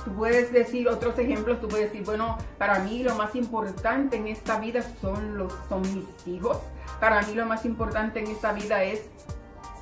Tú 0.05 0.13
puedes 0.13 0.53
decir 0.53 0.87
otros 0.87 1.19
ejemplos, 1.19 1.63
tú 1.63 1.69
puedes 1.69 1.91
decir, 1.91 2.05
bueno, 2.05 2.37
para 2.59 2.81
mí 2.81 3.03
lo 3.03 3.15
más 3.15 3.35
importante 3.35 4.19
en 4.19 4.27
esta 4.27 4.59
vida 4.59 4.83
son, 5.01 5.39
los, 5.39 5.55
son 5.71 5.81
mis 5.81 6.27
hijos. 6.27 6.59
Para 7.01 7.23
mí 7.23 7.33
lo 7.33 7.47
más 7.47 7.65
importante 7.65 8.21
en 8.21 8.27
esta 8.27 8.53
vida 8.53 8.85
es 8.85 9.09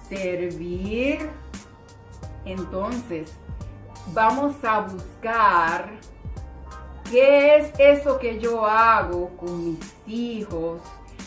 servir. 0.09 1.29
Entonces, 2.45 3.33
vamos 4.15 4.55
a 4.63 4.83
buscar 4.83 5.91
¿Qué 7.13 7.57
es 7.57 7.71
eso 7.77 8.19
que 8.19 8.39
yo 8.39 8.65
hago 8.65 9.37
con 9.37 9.67
mis 9.67 9.95
hijos? 10.07 10.81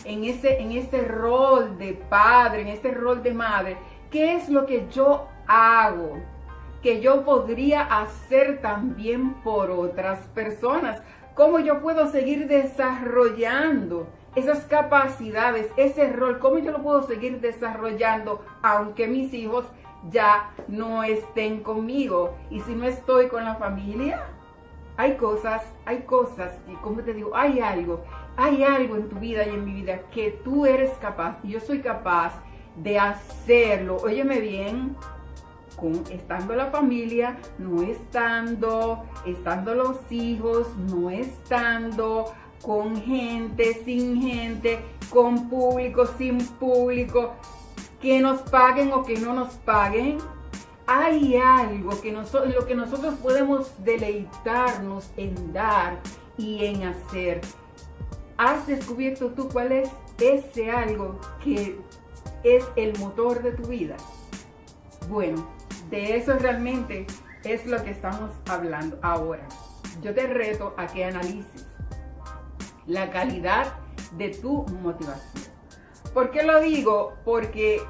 En, 0.04 0.24
ese, 0.24 0.60
en 0.60 0.72
este 0.72 1.02
rol 1.02 1.78
de 1.78 1.92
padre, 1.92 2.62
en 2.62 2.66
este 2.66 2.90
rol 2.90 3.22
de 3.22 3.32
madre. 3.32 3.76
¿Qué 4.10 4.34
es 4.34 4.48
lo 4.48 4.66
que 4.66 4.88
yo 4.90 5.28
hago? 5.46 6.18
Que 6.82 7.00
yo 7.00 7.24
podría 7.24 7.82
hacer 7.82 8.60
también 8.60 9.34
por 9.44 9.70
otras 9.70 10.18
personas. 10.34 11.02
¿Cómo 11.34 11.60
yo 11.60 11.80
puedo 11.80 12.10
seguir 12.10 12.48
desarrollando 12.48 14.08
esas 14.34 14.64
capacidades, 14.64 15.68
ese 15.76 16.12
rol? 16.12 16.40
¿Cómo 16.40 16.58
yo 16.58 16.72
lo 16.72 16.82
puedo 16.82 17.04
seguir 17.04 17.40
desarrollando 17.40 18.44
aunque 18.60 19.06
mis 19.06 19.32
hijos 19.32 19.64
ya 20.10 20.50
no 20.66 21.04
estén 21.04 21.62
conmigo? 21.62 22.36
Y 22.50 22.58
si 22.62 22.74
no 22.74 22.86
estoy 22.86 23.28
con 23.28 23.44
la 23.44 23.54
familia, 23.54 24.32
hay 24.96 25.16
cosas, 25.16 25.62
hay 25.84 26.00
cosas, 26.02 26.52
y 26.68 26.74
como 26.76 27.02
te 27.02 27.12
digo, 27.12 27.34
hay 27.34 27.60
algo, 27.60 28.02
hay 28.36 28.62
algo 28.62 28.96
en 28.96 29.08
tu 29.08 29.16
vida 29.16 29.46
y 29.46 29.50
en 29.50 29.64
mi 29.64 29.72
vida 29.72 30.00
que 30.10 30.30
tú 30.42 30.66
eres 30.66 30.90
capaz, 30.98 31.38
y 31.42 31.50
yo 31.50 31.60
soy 31.60 31.80
capaz 31.80 32.32
de 32.76 32.98
hacerlo. 32.98 33.96
Óyeme 34.02 34.40
bien, 34.40 34.96
con, 35.76 36.02
estando 36.10 36.54
la 36.54 36.66
familia, 36.66 37.36
no 37.58 37.82
estando, 37.82 39.04
estando 39.26 39.74
los 39.74 40.10
hijos, 40.10 40.68
no 40.76 41.10
estando, 41.10 42.32
con 42.62 42.96
gente, 43.02 43.74
sin 43.84 44.20
gente, 44.22 44.80
con 45.10 45.48
público, 45.48 46.06
sin 46.06 46.38
público, 46.38 47.34
que 48.00 48.20
nos 48.20 48.40
paguen 48.42 48.92
o 48.92 49.02
que 49.04 49.18
no 49.18 49.34
nos 49.34 49.54
paguen 49.56 50.18
hay 50.86 51.36
algo 51.36 52.00
que 52.00 52.12
lo 52.12 52.66
que 52.66 52.74
nosotros 52.74 53.14
podemos 53.16 53.72
deleitarnos 53.84 55.10
en 55.16 55.52
dar 55.52 55.98
y 56.38 56.64
en 56.64 56.84
hacer. 56.84 57.40
¿Has 58.36 58.66
descubierto 58.66 59.30
tú 59.30 59.48
cuál 59.48 59.72
es 59.72 59.90
ese 60.20 60.70
algo 60.70 61.18
que 61.42 61.78
es 62.44 62.64
el 62.76 62.96
motor 62.98 63.42
de 63.42 63.52
tu 63.52 63.64
vida? 63.64 63.96
Bueno, 65.08 65.48
de 65.90 66.16
eso 66.16 66.34
realmente 66.38 67.06
es 67.42 67.66
lo 67.66 67.82
que 67.82 67.90
estamos 67.90 68.30
hablando 68.48 68.98
ahora. 69.02 69.46
Yo 70.02 70.14
te 70.14 70.26
reto 70.26 70.74
a 70.76 70.86
que 70.86 71.04
analices 71.04 71.66
la 72.86 73.10
calidad 73.10 73.74
de 74.12 74.28
tu 74.28 74.64
motivación. 74.82 75.44
¿Por 76.12 76.30
qué 76.30 76.42
lo 76.44 76.60
digo? 76.60 77.14
Porque 77.24 77.82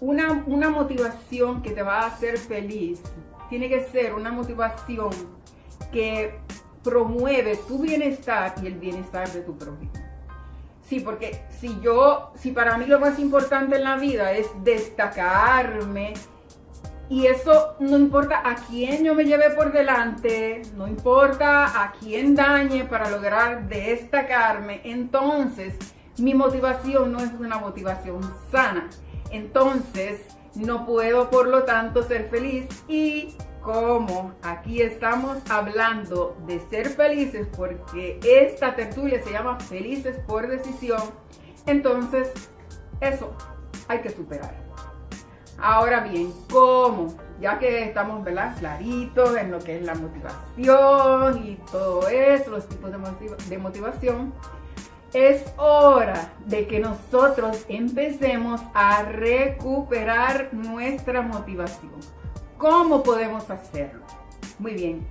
una, 0.00 0.70
motivación 0.70 1.62
que 1.62 1.70
te 1.70 1.82
va 1.82 2.02
a 2.02 2.06
hacer 2.06 2.38
feliz 2.38 3.00
tiene 3.48 3.68
que 3.68 3.84
ser 3.84 4.14
una 4.14 4.32
motivación 4.32 5.10
que 5.92 6.38
promueve 6.82 7.56
tu 7.68 7.78
bienestar 7.78 8.54
y 8.62 8.66
el 8.66 8.74
bienestar 8.74 9.30
de 9.30 9.40
tu 9.40 9.56
prójimo. 9.56 9.92
Sí, 10.82 11.00
porque 11.00 11.44
si 11.60 11.80
yo, 11.80 12.32
si 12.34 12.50
para 12.50 12.76
mí 12.76 12.86
lo 12.86 13.00
más 13.00 13.18
importante 13.18 13.76
en 13.76 13.84
la 13.84 13.96
vida 13.96 14.32
es 14.32 14.46
destacarme, 14.62 16.14
y 17.08 17.26
eso 17.26 17.76
no 17.80 17.98
importa 17.98 18.42
a 18.44 18.54
quién 18.54 19.04
yo 19.04 19.14
me 19.14 19.24
lleve 19.24 19.50
por 19.50 19.72
delante, 19.72 20.62
no 20.74 20.88
importa 20.88 21.82
a 21.82 21.92
quién 21.92 22.34
dañe 22.34 22.84
para 22.84 23.10
lograr 23.10 23.68
destacarme, 23.68 24.80
entonces 24.84 25.74
mi 26.18 26.32
motivación 26.32 27.12
no 27.12 27.18
es 27.18 27.30
una 27.38 27.58
motivación 27.58 28.22
sana. 28.50 28.88
Entonces 29.34 30.20
no 30.54 30.86
puedo 30.86 31.28
por 31.28 31.48
lo 31.48 31.64
tanto 31.64 32.04
ser 32.04 32.28
feliz 32.28 32.66
y 32.86 33.34
como 33.60 34.32
aquí 34.42 34.80
estamos 34.80 35.38
hablando 35.50 36.36
de 36.46 36.60
ser 36.70 36.90
felices 36.90 37.48
porque 37.56 38.20
esta 38.22 38.76
tertulia 38.76 39.20
se 39.24 39.32
llama 39.32 39.58
Felices 39.58 40.20
por 40.26 40.46
Decisión, 40.46 41.02
entonces 41.66 42.30
eso 43.00 43.34
hay 43.88 44.00
que 44.00 44.10
superar. 44.10 44.54
Ahora 45.58 46.00
bien, 46.00 46.32
¿cómo? 46.50 47.16
Ya 47.40 47.58
que 47.58 47.84
estamos 47.84 48.22
¿verdad? 48.22 48.56
claritos 48.58 49.36
en 49.36 49.50
lo 49.50 49.58
que 49.58 49.78
es 49.78 49.82
la 49.82 49.94
motivación 49.94 51.44
y 51.44 51.56
todo 51.72 52.06
eso, 52.08 52.50
los 52.50 52.68
tipos 52.68 52.92
de, 53.48 53.58
motivación, 53.58 54.32
es 55.14 55.44
hora 55.56 56.32
de 56.44 56.66
que 56.66 56.80
nosotros 56.80 57.64
empecemos 57.68 58.60
a 58.74 59.04
recuperar 59.04 60.52
nuestra 60.52 61.22
motivación. 61.22 61.92
¿Cómo 62.58 63.02
podemos 63.04 63.48
hacerlo? 63.48 64.02
Muy 64.58 64.74
bien. 64.74 65.06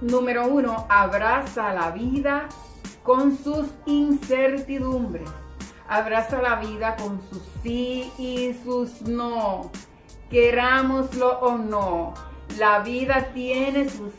Número 0.00 0.46
uno, 0.46 0.86
abraza 0.88 1.72
la 1.74 1.90
vida 1.90 2.48
con 3.02 3.36
sus 3.36 3.66
incertidumbres. 3.84 5.28
Abraza 5.88 6.40
la 6.40 6.56
vida 6.56 6.96
con 6.96 7.20
sus 7.28 7.42
sí 7.62 8.12
y 8.18 8.54
sus 8.64 9.02
no. 9.02 9.72
Querámoslo 10.30 11.40
o 11.40 11.58
no. 11.58 12.14
La 12.58 12.78
vida 12.78 13.30
tiene 13.34 13.88
sus 13.88 14.12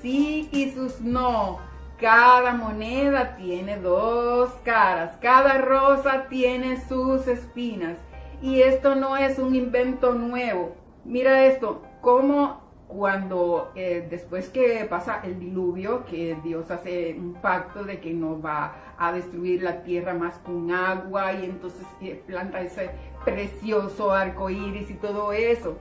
sí 0.00 0.48
y 0.52 0.70
sus 0.70 1.00
no. 1.00 1.69
Cada 2.00 2.54
moneda 2.54 3.36
tiene 3.36 3.76
dos 3.76 4.50
caras. 4.64 5.18
Cada 5.20 5.58
rosa 5.58 6.28
tiene 6.30 6.80
sus 6.88 7.28
espinas. 7.28 7.98
Y 8.40 8.62
esto 8.62 8.94
no 8.94 9.18
es 9.18 9.38
un 9.38 9.54
invento 9.54 10.14
nuevo. 10.14 10.74
Mira 11.04 11.44
esto, 11.44 11.82
como 12.00 12.60
cuando 12.88 13.70
eh, 13.76 14.06
después 14.08 14.48
que 14.48 14.86
pasa 14.88 15.20
el 15.24 15.38
diluvio, 15.38 16.06
que 16.06 16.36
Dios 16.42 16.70
hace 16.70 17.14
un 17.18 17.34
pacto 17.34 17.84
de 17.84 18.00
que 18.00 18.12
no 18.12 18.40
va 18.40 18.94
a 18.98 19.12
destruir 19.12 19.62
la 19.62 19.82
tierra 19.82 20.14
más 20.14 20.38
con 20.38 20.72
agua 20.72 21.34
y 21.34 21.44
entonces 21.44 21.86
eh, 22.00 22.20
planta 22.26 22.62
ese 22.62 22.90
precioso 23.26 24.10
arco 24.10 24.48
iris 24.48 24.90
y 24.90 24.94
todo 24.94 25.32
eso. 25.32 25.76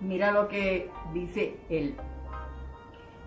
Mira 0.00 0.32
lo 0.32 0.48
que 0.48 0.90
dice 1.12 1.58
él. 1.68 1.96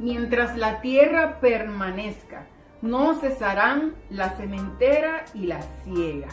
Mientras 0.03 0.57
la 0.57 0.81
tierra 0.81 1.39
permanezca, 1.39 2.45
no 2.81 3.21
cesarán 3.21 3.95
la 4.09 4.31
cementera 4.31 5.23
y 5.33 5.45
la 5.45 5.61
siega, 5.85 6.27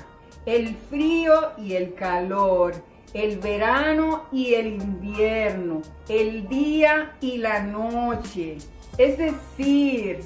el 0.45 0.75
frío 0.75 1.53
y 1.57 1.75
el 1.75 1.95
calor, 1.95 2.75
el 3.15 3.39
verano 3.39 4.25
y 4.33 4.55
el 4.55 4.67
invierno, 4.67 5.83
el 6.09 6.49
día 6.49 7.13
y 7.21 7.39
la 7.39 7.63
noche. 7.63 8.59
Es 8.99 9.19
decir, 9.19 10.19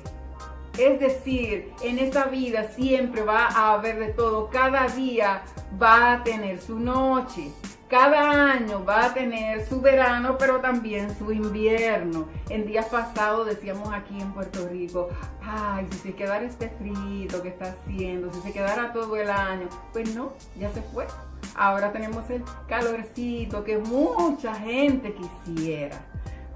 es 0.79 0.99
decir, 0.99 1.71
en 1.83 1.99
esta 1.99 2.25
vida 2.25 2.71
siempre 2.71 3.21
va 3.25 3.49
a 3.49 3.75
haber 3.75 3.99
de 3.99 4.09
todo. 4.15 4.49
Cada 4.49 4.89
día 4.89 5.43
va 5.79 6.15
a 6.15 6.25
tener 6.25 6.63
su 6.63 6.81
noche. 6.81 7.51
Cada 7.88 8.53
año 8.53 8.83
va 8.85 9.07
a 9.07 9.14
tener 9.14 9.67
su 9.67 9.81
verano, 9.81 10.37
pero 10.38 10.61
también 10.61 11.17
su 11.19 11.31
invierno. 11.31 12.29
En 12.49 12.67
días 12.67 12.87
pasados 12.87 13.47
decíamos 13.47 13.93
aquí 13.93 14.19
en 14.21 14.33
Puerto 14.33 14.67
Rico, 14.69 15.11
ay, 15.43 15.87
si 15.91 15.99
se 15.99 16.14
quedara 16.14 16.45
este 16.45 16.71
frito 16.71 17.43
que 17.43 17.49
está 17.49 17.75
haciendo, 17.75 18.33
si 18.33 18.41
se 18.41 18.53
quedara 18.53 18.93
todo 18.93 19.17
el 19.17 19.31
año, 19.31 19.69
pues 19.93 20.14
no, 20.14 20.33
ya 20.59 20.73
se 20.73 20.81
fue. 20.81 21.07
Ahora 21.55 21.93
tenemos 21.93 22.29
el 22.31 22.43
calorcito 22.67 23.64
que 23.64 23.76
mucha 23.79 24.55
gente 24.55 25.14
quisiera. 25.14 26.00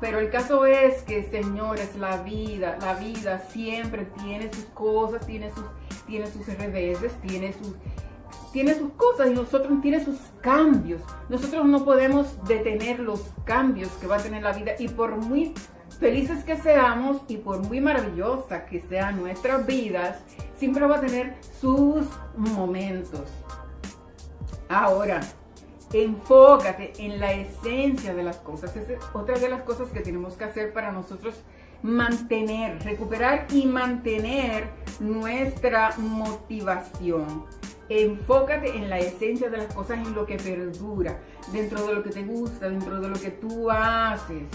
Pero 0.00 0.20
el 0.20 0.30
caso 0.30 0.64
es 0.64 1.02
que, 1.02 1.28
señores, 1.28 1.94
la 1.96 2.22
vida, 2.22 2.78
la 2.80 2.94
vida 2.94 3.40
siempre 3.50 4.06
tiene 4.22 4.52
sus 4.52 4.64
cosas, 4.66 5.26
tiene 5.26 5.50
sus, 5.50 5.64
tiene 6.06 6.26
sus 6.28 6.46
reveses, 6.46 7.12
tiene 7.20 7.52
sus, 7.52 7.74
tiene 8.52 8.74
sus 8.74 8.92
cosas 8.92 9.28
y 9.28 9.34
nosotros 9.34 9.80
tiene 9.80 10.04
sus 10.04 10.18
cambios. 10.40 11.02
Nosotros 11.28 11.66
no 11.66 11.84
podemos 11.84 12.42
detener 12.46 13.00
los 13.00 13.22
cambios 13.44 13.90
que 14.00 14.06
va 14.06 14.16
a 14.16 14.22
tener 14.22 14.42
la 14.42 14.52
vida 14.52 14.72
y 14.78 14.88
por 14.88 15.16
muy 15.16 15.54
felices 15.98 16.44
que 16.44 16.56
seamos 16.56 17.22
y 17.28 17.38
por 17.38 17.60
muy 17.60 17.80
maravillosa 17.80 18.66
que 18.66 18.80
sean 18.80 19.20
nuestras 19.20 19.66
vidas, 19.66 20.18
siempre 20.56 20.86
va 20.86 20.96
a 20.96 21.00
tener 21.00 21.36
sus 21.60 22.06
momentos. 22.36 23.28
Ahora, 24.68 25.20
enfócate 25.92 26.92
en 26.98 27.18
la 27.18 27.32
esencia 27.32 28.14
de 28.14 28.22
las 28.22 28.36
cosas. 28.36 28.76
Esa 28.76 28.92
es 28.92 29.00
otra 29.12 29.38
de 29.38 29.48
las 29.48 29.62
cosas 29.62 29.88
que 29.90 30.00
tenemos 30.00 30.34
que 30.34 30.44
hacer 30.44 30.72
para 30.72 30.92
nosotros 30.92 31.34
mantener, 31.82 32.82
recuperar 32.82 33.46
y 33.50 33.66
mantener 33.66 34.68
nuestra 35.00 35.94
motivación. 35.96 37.44
Enfócate 37.88 38.76
en 38.76 38.90
la 38.90 38.98
esencia 38.98 39.48
de 39.48 39.56
las 39.58 39.74
cosas, 39.74 39.98
en 39.98 40.14
lo 40.14 40.26
que 40.26 40.36
perdura, 40.36 41.20
dentro 41.52 41.86
de 41.86 41.94
lo 41.94 42.02
que 42.02 42.10
te 42.10 42.22
gusta, 42.22 42.68
dentro 42.68 43.00
de 43.00 43.08
lo 43.08 43.18
que 43.18 43.30
tú 43.30 43.70
haces. 43.70 44.48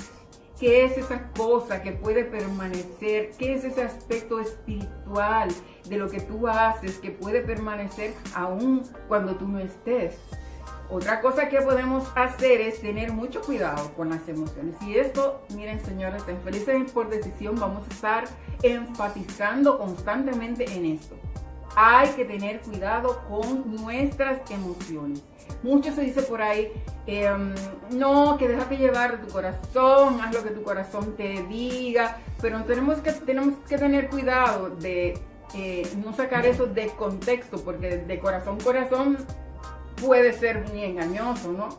¿Qué 0.60 0.86
es 0.86 0.98
esa 0.98 1.30
cosa 1.36 1.82
que 1.82 1.91
puede 1.91 2.24
permanecer? 2.26 3.32
¿Qué 3.38 3.56
es 3.56 3.63
ese 3.63 3.82
aspecto 3.82 4.39
espiritual 4.39 5.50
de 5.89 5.98
lo 5.98 6.10
que 6.10 6.22
tú 6.22 6.48
haces 6.48 7.00
que 7.00 7.12
puede 7.12 7.41
permanecer 7.41 8.13
aún 8.36 8.84
cuando 9.08 9.36
tú 9.36 9.48
no 9.48 9.60
estés? 9.60 10.15
Otra 10.89 11.22
cosa 11.22 11.50
que 11.50 11.60
podemos 11.62 12.08
hacer 12.15 12.62
es 12.62 12.82
tener 12.82 13.12
mucho 13.12 13.41
cuidado 13.41 13.93
con 13.96 14.10
las 14.10 14.28
emociones. 14.30 14.76
Y 14.84 14.96
esto, 14.96 15.41
miren 15.56 15.84
señores, 15.84 16.24
en 16.28 16.39
Felices 16.41 16.91
por 16.91 17.10
Decisión 17.10 17.56
vamos 17.60 17.88
a 17.88 17.93
estar 17.93 18.24
enfatizando 18.62 19.80
constantemente 19.80 20.72
en 20.72 20.86
esto. 20.86 21.15
Hay 21.75 22.09
que 22.09 22.25
tener 22.25 22.62
cuidado 22.62 23.23
con 23.27 23.75
nuestras 23.75 24.49
emociones. 24.51 25.23
Mucho 25.63 25.91
se 25.93 26.01
dice 26.01 26.21
por 26.23 26.41
ahí, 26.41 26.71
em, 27.07 27.53
no, 27.91 28.38
que 28.38 28.47
déjate 28.47 28.77
llevar 28.77 29.21
tu 29.21 29.27
corazón, 29.31 30.21
haz 30.21 30.33
lo 30.33 30.43
que 30.43 30.51
tu 30.51 30.63
corazón 30.63 31.15
te 31.15 31.43
diga, 31.43 32.17
pero 32.41 32.63
tenemos 32.63 32.99
que, 32.99 33.12
tenemos 33.12 33.55
que 33.67 33.77
tener 33.77 34.09
cuidado 34.09 34.69
de 34.69 35.17
eh, 35.55 35.88
no 36.03 36.13
sacar 36.13 36.45
eso 36.45 36.65
de 36.65 36.88
contexto, 36.88 37.63
porque 37.63 37.97
de 37.97 38.19
corazón 38.19 38.59
corazón 38.59 39.17
puede 40.05 40.33
ser 40.33 40.67
muy 40.67 40.83
engañoso, 40.83 41.51
¿no? 41.51 41.69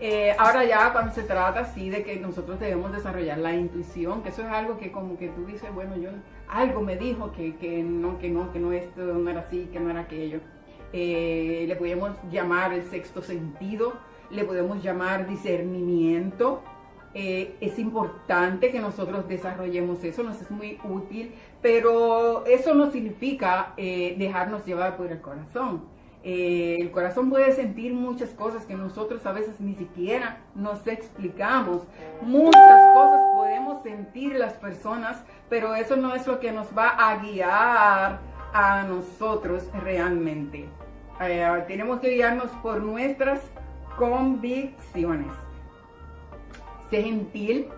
Eh, 0.00 0.34
ahora 0.38 0.64
ya 0.64 0.92
cuando 0.92 1.14
se 1.14 1.22
trata 1.22 1.60
así 1.60 1.88
de 1.88 2.02
que 2.02 2.16
nosotros 2.16 2.60
debemos 2.60 2.92
desarrollar 2.92 3.38
la 3.38 3.54
intuición, 3.54 4.22
que 4.22 4.28
eso 4.30 4.42
es 4.42 4.48
algo 4.48 4.76
que 4.76 4.92
como 4.92 5.16
que 5.16 5.28
tú 5.28 5.46
dices, 5.46 5.72
bueno, 5.72 5.96
yo 5.96 6.10
algo 6.48 6.80
me 6.80 6.96
dijo 6.96 7.32
que, 7.32 7.56
que 7.56 7.82
no, 7.82 8.18
que 8.18 8.28
no, 8.28 8.52
que 8.52 8.58
no 8.58 8.72
esto 8.72 9.02
no 9.02 9.30
era 9.30 9.40
así, 9.40 9.68
que 9.72 9.80
no 9.80 9.90
era 9.90 10.00
aquello. 10.00 10.40
Eh, 10.92 11.64
le 11.66 11.76
podemos 11.76 12.16
llamar 12.30 12.72
el 12.72 12.84
sexto 12.84 13.22
sentido, 13.22 13.94
le 14.30 14.44
podemos 14.44 14.82
llamar 14.82 15.28
discernimiento. 15.28 16.62
Eh, 17.14 17.56
es 17.60 17.78
importante 17.78 18.72
que 18.72 18.80
nosotros 18.80 19.28
desarrollemos 19.28 20.02
eso, 20.02 20.22
nos 20.22 20.40
es 20.40 20.50
muy 20.50 20.78
útil, 20.84 21.32
pero 21.62 22.44
eso 22.46 22.74
no 22.74 22.90
significa 22.90 23.74
dejarnos 23.76 24.64
llevar 24.64 24.96
por 24.96 25.10
el 25.10 25.20
corazón. 25.20 25.94
Eh, 26.26 26.78
el 26.80 26.90
corazón 26.90 27.28
puede 27.28 27.52
sentir 27.52 27.92
muchas 27.92 28.30
cosas 28.30 28.64
que 28.64 28.74
nosotros 28.74 29.26
a 29.26 29.32
veces 29.32 29.60
ni 29.60 29.74
siquiera 29.74 30.38
nos 30.54 30.86
explicamos. 30.86 31.82
Muchas 32.22 32.94
cosas 32.94 33.20
podemos 33.34 33.82
sentir 33.82 34.34
las 34.36 34.54
personas, 34.54 35.22
pero 35.50 35.74
eso 35.74 35.96
no 35.96 36.14
es 36.14 36.26
lo 36.26 36.40
que 36.40 36.50
nos 36.50 36.66
va 36.76 36.88
a 36.88 37.18
guiar 37.18 38.20
a 38.54 38.84
nosotros 38.88 39.68
realmente. 39.82 40.66
Eh, 41.20 41.64
tenemos 41.68 42.00
que 42.00 42.08
guiarnos 42.14 42.50
por 42.62 42.80
nuestras 42.80 43.42
convicciones. 43.98 45.32
Sé 46.88 47.02
gentil 47.02 47.68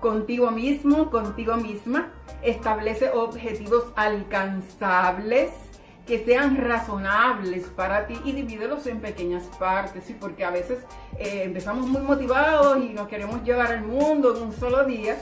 contigo 0.00 0.52
mismo, 0.52 1.10
contigo 1.10 1.56
misma. 1.56 2.12
Establece 2.42 3.10
objetivos 3.10 3.92
alcanzables 3.96 5.50
que 6.06 6.24
sean 6.24 6.56
razonables 6.56 7.64
para 7.64 8.06
ti 8.06 8.18
y 8.24 8.32
divídelos 8.32 8.86
en 8.86 9.00
pequeñas 9.00 9.42
partes, 9.58 10.04
¿sí? 10.04 10.16
porque 10.18 10.44
a 10.44 10.50
veces 10.50 10.78
eh, 11.18 11.42
empezamos 11.44 11.86
muy 11.86 12.00
motivados 12.00 12.82
y 12.82 12.90
nos 12.90 13.08
queremos 13.08 13.42
llevar 13.42 13.72
al 13.72 13.82
mundo 13.82 14.36
en 14.36 14.44
un 14.44 14.52
solo 14.52 14.84
día 14.84 15.16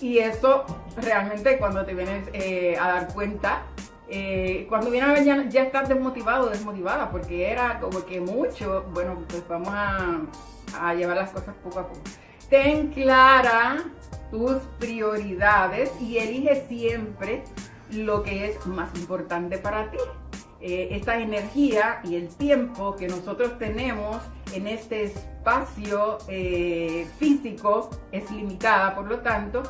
y 0.00 0.18
eso 0.18 0.64
realmente 0.96 1.58
cuando 1.58 1.84
te 1.84 1.94
vienes 1.94 2.26
eh, 2.32 2.76
a 2.80 2.88
dar 2.88 3.12
cuenta 3.12 3.62
eh, 4.08 4.66
cuando 4.68 4.90
viene 4.90 5.06
a 5.06 5.12
ver 5.12 5.24
ya, 5.24 5.48
ya 5.48 5.62
estás 5.62 5.88
desmotivado 5.88 6.46
o 6.46 6.50
desmotivada 6.50 7.10
porque 7.10 7.50
era 7.50 7.78
como 7.78 8.04
que 8.04 8.20
mucho, 8.20 8.84
bueno, 8.92 9.24
pues 9.28 9.46
vamos 9.48 9.72
a 9.74 10.94
llevar 10.94 11.16
las 11.16 11.30
cosas 11.30 11.54
poco 11.62 11.78
a 11.78 11.88
poco. 11.88 12.00
Ten 12.48 12.88
clara 12.88 13.84
tus 14.30 14.56
prioridades 14.78 15.90
y 16.00 16.18
elige 16.18 16.66
siempre 16.68 17.44
lo 17.90 18.22
que 18.22 18.50
es 18.50 18.66
más 18.66 18.94
importante 18.98 19.58
para 19.58 19.90
ti. 19.90 19.98
Eh, 20.64 20.94
esta 20.94 21.18
energía 21.18 22.00
y 22.04 22.14
el 22.14 22.28
tiempo 22.28 22.94
que 22.94 23.08
nosotros 23.08 23.58
tenemos 23.58 24.18
en 24.52 24.68
este 24.68 25.02
espacio 25.02 26.18
eh, 26.28 27.04
físico 27.18 27.90
es 28.12 28.30
limitada, 28.30 28.94
por 28.94 29.08
lo 29.08 29.18
tanto, 29.18 29.64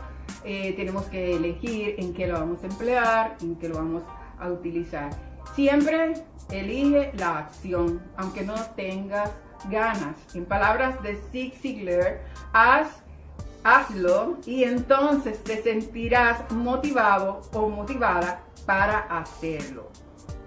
eh, 0.44 0.74
tenemos 0.76 1.06
que 1.06 1.36
elegir 1.36 1.94
en 1.96 2.12
qué 2.12 2.26
lo 2.26 2.34
vamos 2.34 2.62
a 2.62 2.66
emplear, 2.66 3.36
en 3.40 3.56
qué 3.56 3.70
lo 3.70 3.76
vamos 3.76 4.02
a 4.38 4.50
utilizar. 4.50 5.08
Siempre 5.54 6.12
elige 6.50 7.10
la 7.16 7.38
acción, 7.38 8.02
aunque 8.18 8.42
no 8.42 8.56
tengas 8.76 9.30
ganas. 9.70 10.14
En 10.34 10.44
palabras 10.44 11.02
de 11.02 11.18
Zig 11.32 11.54
Ziglar, 11.54 12.20
haz, 12.52 12.88
hazlo 13.64 14.36
y 14.44 14.64
entonces 14.64 15.42
te 15.42 15.62
sentirás 15.62 16.50
motivado 16.50 17.40
o 17.54 17.70
motivada 17.70 18.44
para 18.66 18.98
hacerlo. 18.98 19.90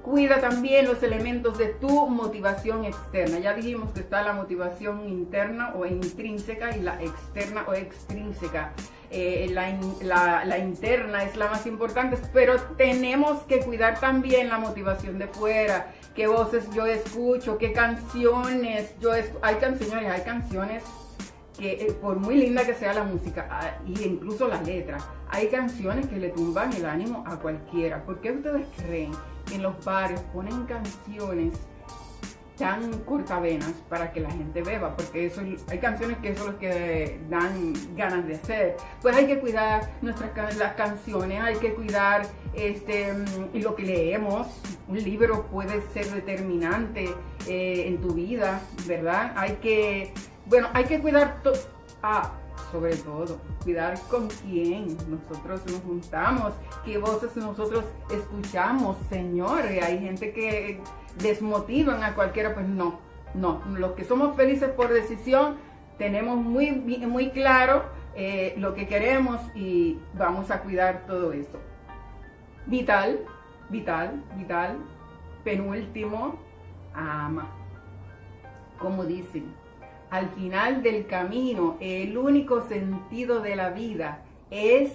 Cuida 0.06 0.40
también 0.40 0.86
los 0.86 1.02
elementos 1.02 1.58
de 1.58 1.66
tu 1.66 2.08
motivación 2.08 2.86
externa. 2.86 3.40
Ya 3.40 3.56
dijimos 3.56 3.90
que 3.92 4.02
está 4.02 4.22
la 4.22 4.34
motivación 4.34 5.10
interna 5.10 5.74
o 5.76 5.88
intrínseca 5.88 6.78
y 6.78 6.82
la 6.82 7.02
externa 7.02 7.66
o 7.68 7.74
extrínseca. 7.74 8.72
Eh, 9.10 9.50
la, 9.50 10.60
interna 10.60 11.24
es 11.24 11.36
la 11.36 11.48
más 11.48 11.66
importante, 11.66 12.20
pero 12.34 12.62
tenemos 12.78 13.42
que 13.46 13.62
cuidar 13.62 14.00
también 14.00 14.50
la 14.50 14.60
motivación 14.60 15.18
de 15.18 15.26
fuera. 15.26 15.92
¿Qué 16.14 16.28
voces 16.28 16.70
yo 16.76 16.86
escucho? 16.86 17.58
¿Qué 17.58 17.74
canciones? 17.74 18.94
Yo 19.00 19.10
hay 19.42 19.56
canciones, 19.56 20.08
hay 20.08 20.22
canciones 20.22 20.84
que 21.58 21.88
eh, 21.88 21.94
por 22.00 22.18
muy 22.18 22.36
linda 22.36 22.64
que 22.64 22.76
sea 22.76 22.94
la 22.94 23.06
música 23.06 23.48
ah, 23.50 23.72
y 23.88 24.04
incluso 24.04 24.48
la 24.48 24.62
letra, 24.62 25.00
hay 25.32 25.48
canciones 25.48 26.06
que 26.06 26.18
le 26.18 26.30
tumban 26.30 26.72
el 26.74 26.86
ánimo 26.86 27.24
a 27.26 27.38
cualquiera. 27.40 28.04
¿Por 28.04 28.22
qué 28.22 28.34
ustedes 28.34 28.68
creen? 28.78 29.12
En 29.52 29.64
los 29.64 29.84
bares 29.84 30.20
ponen 30.34 30.66
canciones 30.66 31.54
tan 32.58 33.00
cortavenas 33.00 33.74
para 33.90 34.12
que 34.12 34.22
la 34.22 34.32
gente 34.32 34.62
beba, 34.62 34.96
porque 34.96 35.26
eso 35.26 35.42
hay 35.42 35.80
canciones 35.80 36.18
que 36.20 36.30
eso 36.30 36.52
es 36.52 36.56
que 36.56 37.20
dan 37.30 37.74
ganas 37.96 38.26
de 38.28 38.36
hacer. 38.36 38.78
Pues 39.02 39.16
hay 39.16 39.28
que 39.28 39.40
cuidar 39.40 39.92
nuestras 40.02 40.56
las 40.58 40.74
canciones, 40.76 41.42
hay 41.42 41.58
que 41.58 41.74
cuidar 41.74 42.26
este 42.54 43.14
y 43.54 43.62
lo 43.62 43.76
que 43.76 43.84
leemos. 43.84 44.48
Un 44.88 45.04
libro 45.04 45.48
puede 45.48 45.82
ser 45.94 46.06
determinante 46.08 47.10
eh, 47.48 47.88
en 47.88 48.00
tu 48.00 48.14
vida, 48.14 48.62
¿verdad? 48.88 49.34
Hay 49.36 49.54
que, 49.62 50.14
bueno, 50.46 50.70
hay 50.74 50.86
que 50.86 51.00
cuidar. 51.00 51.42
Ah, 52.02 52.32
sobre 52.76 52.98
todo, 52.98 53.40
cuidar 53.64 53.98
con 54.10 54.28
quién 54.28 54.98
nosotros 55.10 55.62
nos 55.66 55.80
juntamos, 55.84 56.54
qué 56.84 56.98
voces 56.98 57.34
nosotros 57.38 57.86
escuchamos, 58.12 58.98
Señor. 59.10 59.62
Hay 59.62 60.00
gente 60.00 60.34
que 60.34 60.82
desmotivan 61.22 62.04
a 62.04 62.16
cualquiera, 62.16 62.54
pues 62.54 62.68
no, 62.68 63.00
no. 63.34 63.62
Los 63.78 63.94
que 63.94 64.04
somos 64.04 64.36
felices 64.36 64.72
por 64.72 64.92
decisión, 64.92 65.56
tenemos 65.98 66.36
muy, 66.36 66.72
muy 66.72 67.30
claro 67.30 67.86
eh, 68.14 68.56
lo 68.58 68.74
que 68.74 68.88
queremos 68.88 69.40
y 69.56 69.98
vamos 70.14 70.52
a 70.52 70.62
cuidar 70.62 71.06
todo 71.08 71.32
eso. 71.32 71.58
Vital, 72.66 73.22
vital, 73.70 74.22
vital. 74.36 74.80
Penúltimo, 75.46 76.40
ama. 76.94 77.48
Como 78.80 79.06
dicen, 79.06 79.54
al 80.10 80.30
final 80.30 80.84
del 80.84 81.08
camino, 81.08 81.78
el 81.80 82.18
único 82.18 82.62
sentido 82.68 83.40
de 83.42 83.56
la 83.56 83.70
vida 83.70 84.20
es 84.52 84.92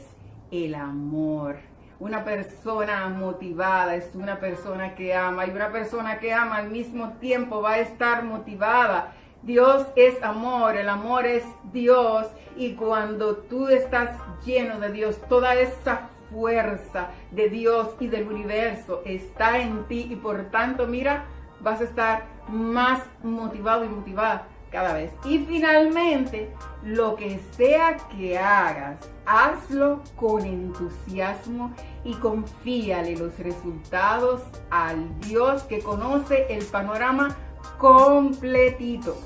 el 0.50 0.74
amor. 0.74 1.56
Una 1.98 2.24
persona 2.24 3.08
motivada 3.08 3.94
es 3.94 4.14
una 4.14 4.40
persona 4.40 4.94
que 4.94 5.14
ama 5.14 5.46
y 5.46 5.50
una 5.50 5.70
persona 5.70 6.18
que 6.18 6.32
ama 6.32 6.56
al 6.56 6.70
mismo 6.70 7.12
tiempo 7.20 7.60
va 7.60 7.72
a 7.72 7.78
estar 7.80 8.24
motivada. 8.24 9.12
Dios 9.42 9.86
es 9.96 10.22
amor, 10.22 10.76
el 10.76 10.88
amor 10.88 11.26
es 11.26 11.44
Dios 11.72 12.26
y 12.56 12.74
cuando 12.74 13.36
tú 13.36 13.68
estás 13.68 14.16
lleno 14.44 14.80
de 14.80 14.92
Dios, 14.92 15.20
toda 15.28 15.54
esa 15.54 16.08
fuerza 16.30 17.08
de 17.30 17.48
Dios 17.48 17.88
y 18.00 18.06
del 18.08 18.28
universo 18.28 19.02
está 19.04 19.58
en 19.58 19.84
ti 19.88 20.06
y 20.10 20.16
por 20.16 20.50
tanto, 20.50 20.86
mira, 20.86 21.24
vas 21.60 21.80
a 21.80 21.84
estar 21.84 22.24
más 22.48 23.02
motivado 23.22 23.84
y 23.84 23.88
motivada 23.88 24.46
cada 24.70 24.94
vez. 24.94 25.10
Y 25.24 25.40
finalmente, 25.40 26.50
lo 26.82 27.16
que 27.16 27.40
sea 27.56 27.96
que 28.16 28.38
hagas, 28.38 29.00
hazlo 29.26 30.02
con 30.16 30.44
entusiasmo 30.44 31.72
y 32.04 32.14
confíale 32.14 33.16
los 33.16 33.38
resultados 33.38 34.42
al 34.70 35.18
Dios 35.20 35.64
que 35.64 35.80
conoce 35.80 36.46
el 36.50 36.64
panorama 36.64 37.36
completito. 37.78 39.16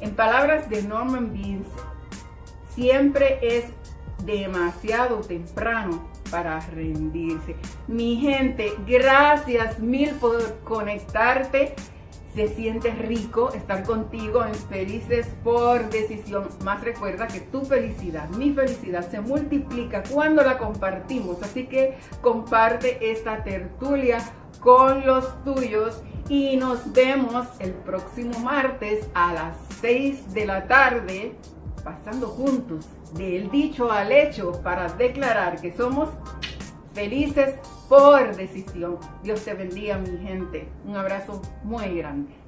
En 0.00 0.14
palabras 0.14 0.70
de 0.70 0.82
Norman 0.82 1.32
Vincent, 1.32 1.78
siempre 2.74 3.38
es 3.42 3.64
demasiado 4.24 5.20
temprano 5.20 6.08
para 6.30 6.60
rendirse. 6.60 7.56
Mi 7.88 8.16
gente, 8.16 8.72
gracias 8.86 9.78
mil 9.80 10.10
por 10.12 10.60
conectarte 10.60 11.74
se 12.34 12.48
siente 12.48 12.90
rico 12.92 13.52
estar 13.52 13.82
contigo 13.84 14.44
en 14.44 14.54
Felices 14.54 15.26
por 15.42 15.90
Decisión. 15.90 16.48
Más 16.64 16.82
recuerda 16.82 17.26
que 17.26 17.40
tu 17.40 17.64
felicidad, 17.64 18.28
mi 18.30 18.52
felicidad, 18.52 19.08
se 19.10 19.20
multiplica 19.20 20.02
cuando 20.10 20.42
la 20.42 20.58
compartimos. 20.58 21.42
Así 21.42 21.66
que 21.66 21.98
comparte 22.20 23.10
esta 23.10 23.42
tertulia 23.42 24.18
con 24.60 25.06
los 25.06 25.42
tuyos 25.44 26.02
y 26.28 26.56
nos 26.56 26.92
vemos 26.92 27.48
el 27.58 27.72
próximo 27.72 28.38
martes 28.38 29.08
a 29.14 29.32
las 29.32 29.56
6 29.80 30.32
de 30.32 30.46
la 30.46 30.68
tarde, 30.68 31.32
pasando 31.82 32.28
juntos 32.28 32.86
del 33.14 33.50
dicho 33.50 33.90
al 33.90 34.12
hecho 34.12 34.60
para 34.62 34.88
declarar 34.92 35.60
que 35.60 35.72
somos 35.72 36.10
felices 36.92 37.54
por 37.88 38.34
decisión. 38.36 38.98
Dios 39.22 39.44
te 39.44 39.54
bendiga, 39.54 39.98
mi 39.98 40.18
gente. 40.18 40.68
Un 40.84 40.96
abrazo 40.96 41.40
muy 41.62 41.96
grande. 41.96 42.39